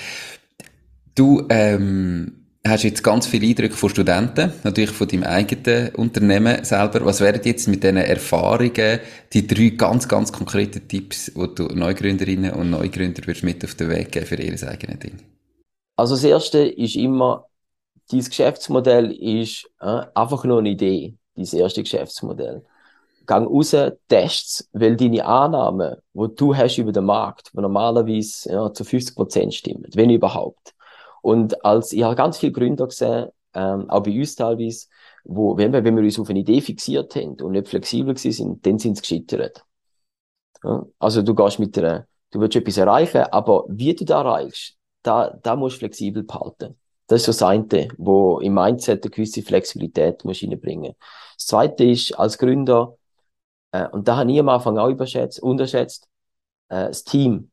Du, 1.13 1.45
ähm, 1.49 2.41
hast 2.65 2.83
jetzt 2.83 3.03
ganz 3.03 3.25
viele 3.27 3.47
Eindrücke 3.47 3.75
von 3.75 3.89
Studenten, 3.89 4.53
natürlich 4.63 4.91
von 4.91 5.07
deinem 5.07 5.23
eigenen 5.23 5.93
Unternehmen 5.95 6.63
selber. 6.63 7.05
Was 7.05 7.21
wären 7.21 7.41
jetzt 7.43 7.67
mit 7.67 7.83
diesen 7.83 7.97
Erfahrungen 7.97 8.99
die 9.33 9.47
drei 9.47 9.69
ganz, 9.69 10.07
ganz 10.07 10.31
konkreten 10.31 10.87
Tipps, 10.87 11.31
die 11.35 11.55
du 11.55 11.63
Neugründerinnen 11.73 12.53
und 12.53 12.69
Neugründer 12.69 13.25
würdest 13.25 13.43
mit 13.43 13.63
auf 13.63 13.75
den 13.75 13.89
Weg 13.89 14.11
geben 14.11 14.25
für 14.25 14.35
ihr 14.35 14.67
eigenes 14.67 14.99
Ding? 14.99 15.17
Also 15.95 16.15
das 16.15 16.23
Erste 16.23 16.59
ist 16.59 16.95
immer, 16.95 17.45
dieses 18.11 18.29
Geschäftsmodell 18.29 19.11
ist 19.11 19.69
äh, 19.79 20.03
einfach 20.13 20.43
nur 20.43 20.59
eine 20.59 20.69
Idee, 20.69 21.15
dieses 21.35 21.53
erste 21.53 21.81
Geschäftsmodell 21.81 22.63
gang 23.25 23.47
raus, 23.47 23.75
tests, 24.07 24.69
weil 24.73 24.95
deine 24.95 25.25
Annahmen, 25.25 25.95
wo 26.13 26.27
du 26.27 26.55
hast 26.55 26.77
über 26.77 26.91
den 26.91 27.05
Markt, 27.05 27.51
die 27.53 27.61
normalerweise 27.61 28.51
ja, 28.51 28.73
zu 28.73 28.83
50 28.83 29.15
Prozent 29.15 29.53
stimmen, 29.53 29.85
wenn 29.93 30.09
überhaupt. 30.09 30.73
Und 31.21 31.63
als, 31.63 31.93
ich 31.93 32.03
habe 32.03 32.15
ganz 32.15 32.37
viele 32.37 32.51
Gründer 32.51 32.87
gesehen, 32.87 33.29
ähm, 33.53 33.89
auch 33.89 34.03
bei 34.03 34.17
uns 34.17 34.35
teilweise, 34.35 34.87
wo, 35.23 35.57
wenn 35.57 35.71
wir, 35.73 35.83
wenn 35.83 35.95
wir 35.95 36.03
uns 36.03 36.19
auf 36.19 36.29
eine 36.29 36.39
Idee 36.39 36.61
fixiert 36.61 37.15
haben 37.15 37.39
und 37.41 37.51
nicht 37.51 37.67
flexibel 37.67 38.17
sind, 38.17 38.65
dann 38.65 38.79
sind 38.79 38.95
sie 38.95 39.01
gescheitert. 39.01 39.63
Ja? 40.63 40.85
Also 40.99 41.21
du 41.21 41.35
gehst 41.35 41.59
mit 41.59 41.77
einer, 41.77 42.07
du 42.31 42.39
willst 42.39 42.55
etwas 42.55 42.77
erreichen, 42.77 43.23
aber 43.31 43.65
wie 43.67 43.93
du 43.93 44.05
da 44.05 44.21
erreichst, 44.21 44.75
da, 45.03 45.37
da 45.43 45.55
musst 45.55 45.75
du 45.75 45.79
flexibel 45.79 46.23
behalten. 46.23 46.77
Das 47.07 47.21
ist 47.21 47.25
so 47.25 47.31
das 47.31 47.43
eine, 47.43 47.89
wo 47.97 48.39
im 48.39 48.53
Mindset 48.53 49.03
eine 49.03 49.11
gewisse 49.11 49.41
Flexibilität 49.41 50.23
musst 50.23 50.43
reinbringen. 50.43 50.93
Das 51.35 51.47
zweite 51.47 51.83
ist, 51.83 52.13
als 52.17 52.37
Gründer, 52.37 52.95
äh, 53.71 53.87
und 53.89 54.07
da 54.07 54.17
habe 54.17 54.31
ich 54.31 54.39
am 54.39 54.49
Anfang 54.49 54.77
auch 54.77 54.89
überschätzt, 54.89 55.41
unterschätzt, 55.41 56.07
äh, 56.69 56.87
das 56.87 57.03
Team, 57.03 57.51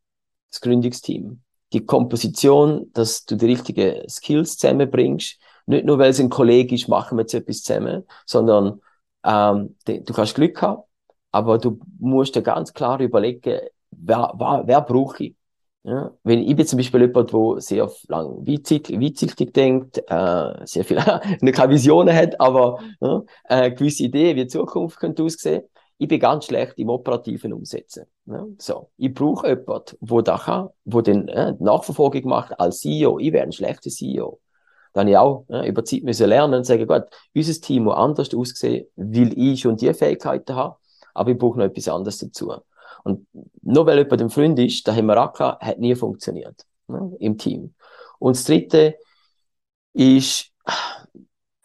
das 0.50 0.60
Gründungsteam. 0.60 1.42
Die 1.72 1.84
Komposition, 1.84 2.90
dass 2.94 3.24
du 3.26 3.36
die 3.36 3.46
richtigen 3.46 4.08
Skills 4.08 4.56
zusammenbringst. 4.56 5.38
Nicht 5.66 5.84
nur, 5.84 5.98
weil 5.98 6.10
es 6.10 6.20
ein 6.20 6.30
Kollege 6.30 6.74
ist, 6.74 6.88
machen 6.88 7.18
wir 7.18 7.22
jetzt 7.22 7.34
etwas 7.34 7.62
zusammen, 7.62 8.04
sondern 8.24 8.80
ähm, 9.24 9.76
du 9.86 10.12
kannst 10.14 10.34
Glück 10.34 10.62
haben, 10.62 10.82
aber 11.30 11.58
du 11.58 11.78
musst 11.98 12.36
dir 12.36 12.42
ganz 12.42 12.72
klar 12.72 13.00
überlegen, 13.00 13.60
wer, 13.90 14.32
wer, 14.38 14.62
wer 14.64 14.80
brauche 14.80 15.24
ich? 15.24 15.34
Ja, 15.84 16.10
wenn 16.22 16.40
ich 16.40 16.56
bin 16.56 16.66
zum 16.66 16.78
Beispiel 16.78 17.02
jemand, 17.02 17.32
der 17.32 17.60
sehr 17.60 17.90
lang 18.08 18.46
weitsichtig, 18.46 19.54
denkt, 19.54 19.98
äh, 20.06 20.66
sehr 20.66 20.84
viel, 20.84 20.96
keine 21.52 21.72
Visionen 21.72 22.14
hat, 22.14 22.40
aber 22.40 22.80
ja, 23.00 23.22
äh, 23.44 23.70
gewisse 23.70 24.04
Ideen, 24.04 24.36
wie 24.36 24.42
die 24.42 24.48
Zukunft 24.48 24.98
könnte 24.98 25.22
aussehen, 25.22 25.62
ich 25.98 26.08
bin 26.08 26.20
ganz 26.20 26.46
schlecht 26.46 26.78
im 26.78 26.88
operativen 26.90 27.52
Umsetzen. 27.52 28.06
Ne? 28.24 28.54
So, 28.58 28.90
ich 28.96 29.12
brauche 29.12 29.48
jemanden, 29.48 29.96
wo 30.00 30.20
da 30.20 30.38
kann, 30.38 30.68
wo 30.84 31.00
den 31.00 31.28
äh, 31.28 31.54
Nachverfolgung 31.58 32.24
macht 32.28 32.58
als 32.58 32.80
CEO. 32.80 33.18
Ich 33.18 33.32
wäre 33.32 33.44
ein 33.44 33.52
schlechter 33.52 33.90
CEO. 33.90 34.40
Dann 34.92 35.08
ich 35.08 35.16
auch 35.16 35.44
äh, 35.48 35.68
über 35.68 35.84
Zeit 35.84 36.04
müssen 36.04 36.28
lernen 36.28 36.54
und 36.54 36.64
sagen, 36.64 36.86
gut, 36.86 37.04
unser 37.34 37.60
Team 37.60 37.84
muss 37.84 37.96
anders 37.96 38.32
aussehen, 38.32 38.86
weil 38.96 39.36
ich 39.36 39.60
schon 39.60 39.76
die 39.76 39.92
Fähigkeiten 39.92 40.54
habe, 40.54 40.76
aber 41.14 41.32
ich 41.32 41.38
brauche 41.38 41.58
noch 41.58 41.66
etwas 41.66 41.88
anderes 41.88 42.18
dazu. 42.18 42.54
Und 43.02 43.26
nur 43.62 43.86
weil 43.86 43.98
jemand 43.98 44.22
ein 44.22 44.30
Freund 44.30 44.58
ist, 44.58 44.86
da 44.86 44.94
haben 44.94 45.06
wir 45.06 45.22
auch 45.22 45.32
gehabt, 45.32 45.62
hat 45.62 45.78
nie 45.78 45.94
funktioniert 45.94 46.64
ne, 46.86 47.12
im 47.18 47.36
Team. 47.38 47.74
Und 48.18 48.36
das 48.36 48.44
Dritte 48.44 48.96
ist 49.94 50.52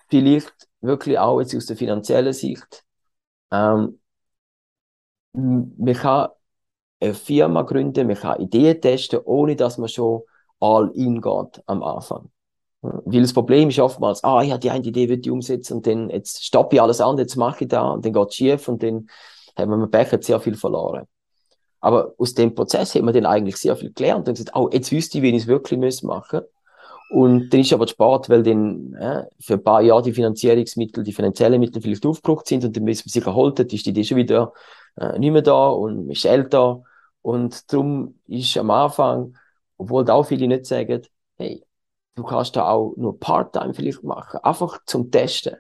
vielleicht 0.09 0.53
wirklich 0.81 1.19
auch 1.19 1.39
jetzt 1.39 1.55
aus 1.55 1.67
der 1.67 1.77
finanziellen 1.77 2.33
Sicht, 2.33 2.83
ähm, 3.51 3.99
man 5.33 5.93
kann 5.93 6.29
eine 6.99 7.13
Firma 7.13 7.63
gründen, 7.63 8.07
man 8.07 8.15
kann 8.15 8.39
Ideen 8.39 8.79
testen, 8.79 9.19
ohne 9.25 9.55
dass 9.55 9.77
man 9.77 9.89
schon 9.89 10.21
all 10.59 10.91
in 10.95 11.21
geht 11.21 11.61
am 11.65 11.83
Anfang. 11.83 12.29
Weil 12.81 13.21
das 13.21 13.33
Problem 13.33 13.69
ist 13.69 13.79
oftmals, 13.79 14.23
ah, 14.23 14.41
ich 14.41 14.51
habe 14.51 14.59
die 14.59 14.69
eine 14.69 14.85
Idee, 14.85 15.09
will 15.09 15.19
ich 15.19 15.31
umsetzen 15.31 15.77
und 15.77 15.87
dann, 15.87 16.09
jetzt 16.09 16.43
stoppe 16.43 16.75
ich 16.75 16.81
alles 16.81 17.01
an, 17.01 17.17
jetzt 17.17 17.35
mache 17.35 17.63
ich 17.63 17.69
da 17.69 17.91
und 17.91 18.05
dann 18.05 18.13
geht 18.13 18.29
es 18.29 18.35
schief 18.35 18.67
und 18.67 18.83
dann 18.83 19.07
haben 19.57 19.71
wir 19.71 19.77
mit 19.77 19.91
Pech 19.91 20.09
sehr 20.21 20.39
viel 20.39 20.55
verloren. 20.55 21.07
Aber 21.79 22.13
aus 22.17 22.33
dem 22.33 22.55
Prozess 22.55 22.95
hat 22.95 23.01
man 23.01 23.13
dann 23.13 23.25
eigentlich 23.25 23.57
sehr 23.57 23.75
viel 23.75 23.91
gelernt 23.91 24.27
und 24.27 24.35
gesagt, 24.35 24.55
oh, 24.55 24.69
jetzt 24.71 24.91
wüsste 24.91 25.17
ich, 25.17 25.21
wie 25.21 25.29
ich 25.29 25.43
es 25.43 25.47
wirklich 25.47 25.79
machen 26.03 26.41
muss. 26.41 26.49
Und 27.09 27.49
dann 27.49 27.59
ist 27.59 27.71
aber 27.71 27.87
Sport, 27.87 28.29
weil 28.29 28.41
dann 28.41 28.93
äh, 28.95 29.23
für 29.39 29.53
ein 29.53 29.63
paar 29.63 29.81
Jahre 29.81 30.01
die 30.01 30.13
Finanzierungsmittel, 30.13 31.03
die 31.03 31.13
finanziellen 31.13 31.59
Mittel 31.59 31.81
vielleicht 31.81 32.05
aufgebraucht 32.05 32.47
sind 32.47 32.65
und 32.65 32.75
dann, 32.75 32.85
bis 32.85 33.05
man 33.05 33.11
sich 33.11 33.25
erholt 33.25 33.59
hat, 33.59 33.71
ist 33.71 33.85
die 33.85 33.91
Idee 33.91 34.03
schon 34.03 34.17
wieder 34.17 34.51
äh, 34.97 35.17
nicht 35.19 35.31
mehr 35.31 35.41
da 35.41 35.67
und 35.67 36.09
ist 36.09 36.25
älter. 36.25 36.83
Und 37.21 37.71
darum 37.71 38.19
ist 38.27 38.57
am 38.57 38.71
Anfang, 38.71 39.37
obwohl 39.77 40.05
da 40.05 40.13
auch 40.13 40.23
viele 40.23 40.47
nicht 40.47 40.65
sagen, 40.65 41.01
hey, 41.37 41.65
du 42.15 42.23
kannst 42.23 42.55
da 42.55 42.67
auch 42.69 42.93
nur 42.97 43.19
Part-Time 43.19 43.73
vielleicht 43.73 44.03
machen, 44.03 44.39
einfach 44.43 44.79
zum 44.85 45.11
Testen. 45.11 45.57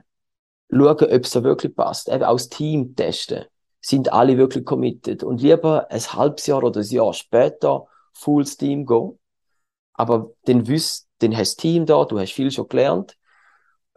Schauen, 0.69 0.89
ob 0.89 1.01
es 1.01 1.31
da 1.31 1.43
wirklich 1.43 1.75
passt. 1.75 2.09
Eben 2.09 2.23
als 2.23 2.49
Team 2.49 2.95
testen. 2.95 3.45
sind 3.81 4.11
alle 4.11 4.37
wirklich 4.37 4.65
committed 4.65 5.23
und 5.23 5.41
lieber 5.41 5.89
ein 5.91 5.99
halbes 6.01 6.47
Jahr 6.47 6.63
oder 6.63 6.81
ein 6.81 6.87
Jahr 6.87 7.13
später 7.13 7.85
full 8.13 8.45
Steam 8.45 8.85
gehen. 8.85 9.19
Aber 9.93 10.31
den 10.47 10.67
wüsst, 10.67 11.07
den 11.21 11.35
hast 11.37 11.57
Team 11.57 11.85
da, 11.85 12.05
du 12.05 12.19
hast 12.19 12.33
viel 12.33 12.49
schon 12.51 12.67
gelernt 12.67 13.17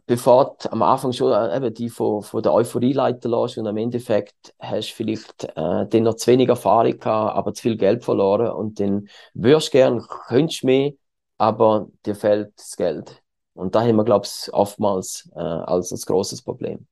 bevor 0.07 0.57
du 0.61 0.73
am 0.73 0.83
Anfang 0.83 1.13
schon 1.13 1.33
äh, 1.33 1.57
eben 1.57 1.75
die 1.75 1.89
von, 1.91 2.23
von 2.23 2.43
der 2.43 2.53
Euphorie 2.53 2.93
leiten 2.93 3.31
lässt 3.31 3.59
und 3.59 3.67
am 3.67 3.77
Endeffekt 3.77 4.55
hast 4.59 4.91
du 4.91 4.95
vielleicht 4.95 5.45
äh, 5.45 5.87
dann 5.87 6.03
noch 6.03 6.15
zu 6.15 6.31
wenig 6.31 6.49
Erfahrung 6.49 6.99
gehabt, 6.99 7.37
aber 7.37 7.55
zu 7.55 7.63
viel 7.63 7.77
Geld 7.77 8.05
verloren 8.05 8.51
und 8.53 8.81
dann 8.81 9.09
würdest 9.35 9.69
du 9.69 9.73
gern, 9.73 10.07
könntest 10.29 10.65
mehr, 10.65 10.93
aber 11.39 11.89
dir 12.05 12.15
fehlt 12.15 12.53
das 12.57 12.77
Geld. 12.77 13.23
Und 13.55 13.75
da 13.75 13.83
haben 13.83 13.97
wir, 13.97 14.05
glaube 14.05 14.27
ich, 14.27 14.53
oftmals 14.53 15.31
äh, 15.35 15.41
als, 15.41 15.91
als 15.93 16.07
großes 16.07 16.43
Problem. 16.43 16.87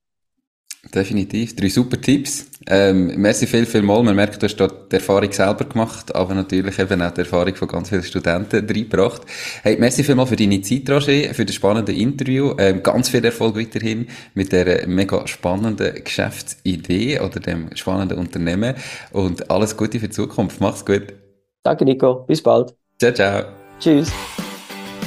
Definitiv. 0.92 1.56
Drei 1.56 1.68
super 1.68 2.00
Tipps. 2.00 2.46
Ähm, 2.66 3.14
merci 3.16 3.46
viel, 3.46 3.66
viel 3.66 3.82
mal. 3.82 4.02
Man 4.02 4.14
merkt, 4.14 4.40
du 4.42 4.46
hast 4.46 4.56
dort 4.56 4.92
die 4.92 4.96
Erfahrung 4.96 5.32
selber 5.32 5.64
gemacht, 5.64 6.14
aber 6.14 6.34
natürlich 6.34 6.78
eben 6.78 7.02
auch 7.02 7.10
die 7.10 7.20
Erfahrung 7.20 7.54
von 7.54 7.68
ganz 7.68 7.88
vielen 7.88 8.02
Studenten 8.02 8.66
reingebracht. 8.66 9.22
Hey, 9.62 9.76
merci 9.78 10.04
viel 10.04 10.14
mal 10.14 10.26
für 10.26 10.36
deine 10.36 10.60
Zeit, 10.62 10.88
Roger, 10.88 11.34
für 11.34 11.44
das 11.44 11.54
spannende 11.54 11.92
Interview. 11.92 12.54
Ähm, 12.58 12.82
ganz 12.82 13.08
viel 13.08 13.24
Erfolg 13.24 13.56
weiterhin 13.56 14.06
mit 14.34 14.52
der 14.52 14.86
mega 14.86 15.26
spannenden 15.26 16.02
Geschäftsidee 16.02 17.20
oder 17.20 17.40
dem 17.40 17.74
spannenden 17.74 18.18
Unternehmen 18.18 18.74
und 19.12 19.50
alles 19.50 19.76
Gute 19.76 19.98
für 19.98 20.08
die 20.08 20.14
Zukunft. 20.14 20.60
Mach's 20.60 20.84
gut. 20.84 21.14
Danke, 21.62 21.84
Nico. 21.84 22.24
Bis 22.26 22.42
bald. 22.42 22.74
Ciao, 22.98 23.12
ciao. 23.12 23.44
Tschüss. 23.80 24.12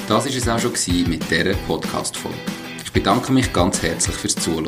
Das 0.07 0.25
war 0.25 0.31
es 0.33 0.47
auch 0.47 0.59
schon 0.59 1.09
mit 1.09 1.29
dieser 1.29 1.53
Podcast-Folge. 1.67 2.37
Ich 2.83 2.91
bedanke 2.91 3.31
mich 3.31 3.51
ganz 3.53 3.81
herzlich 3.81 4.15
fürs 4.15 4.35
Zuhören. 4.35 4.67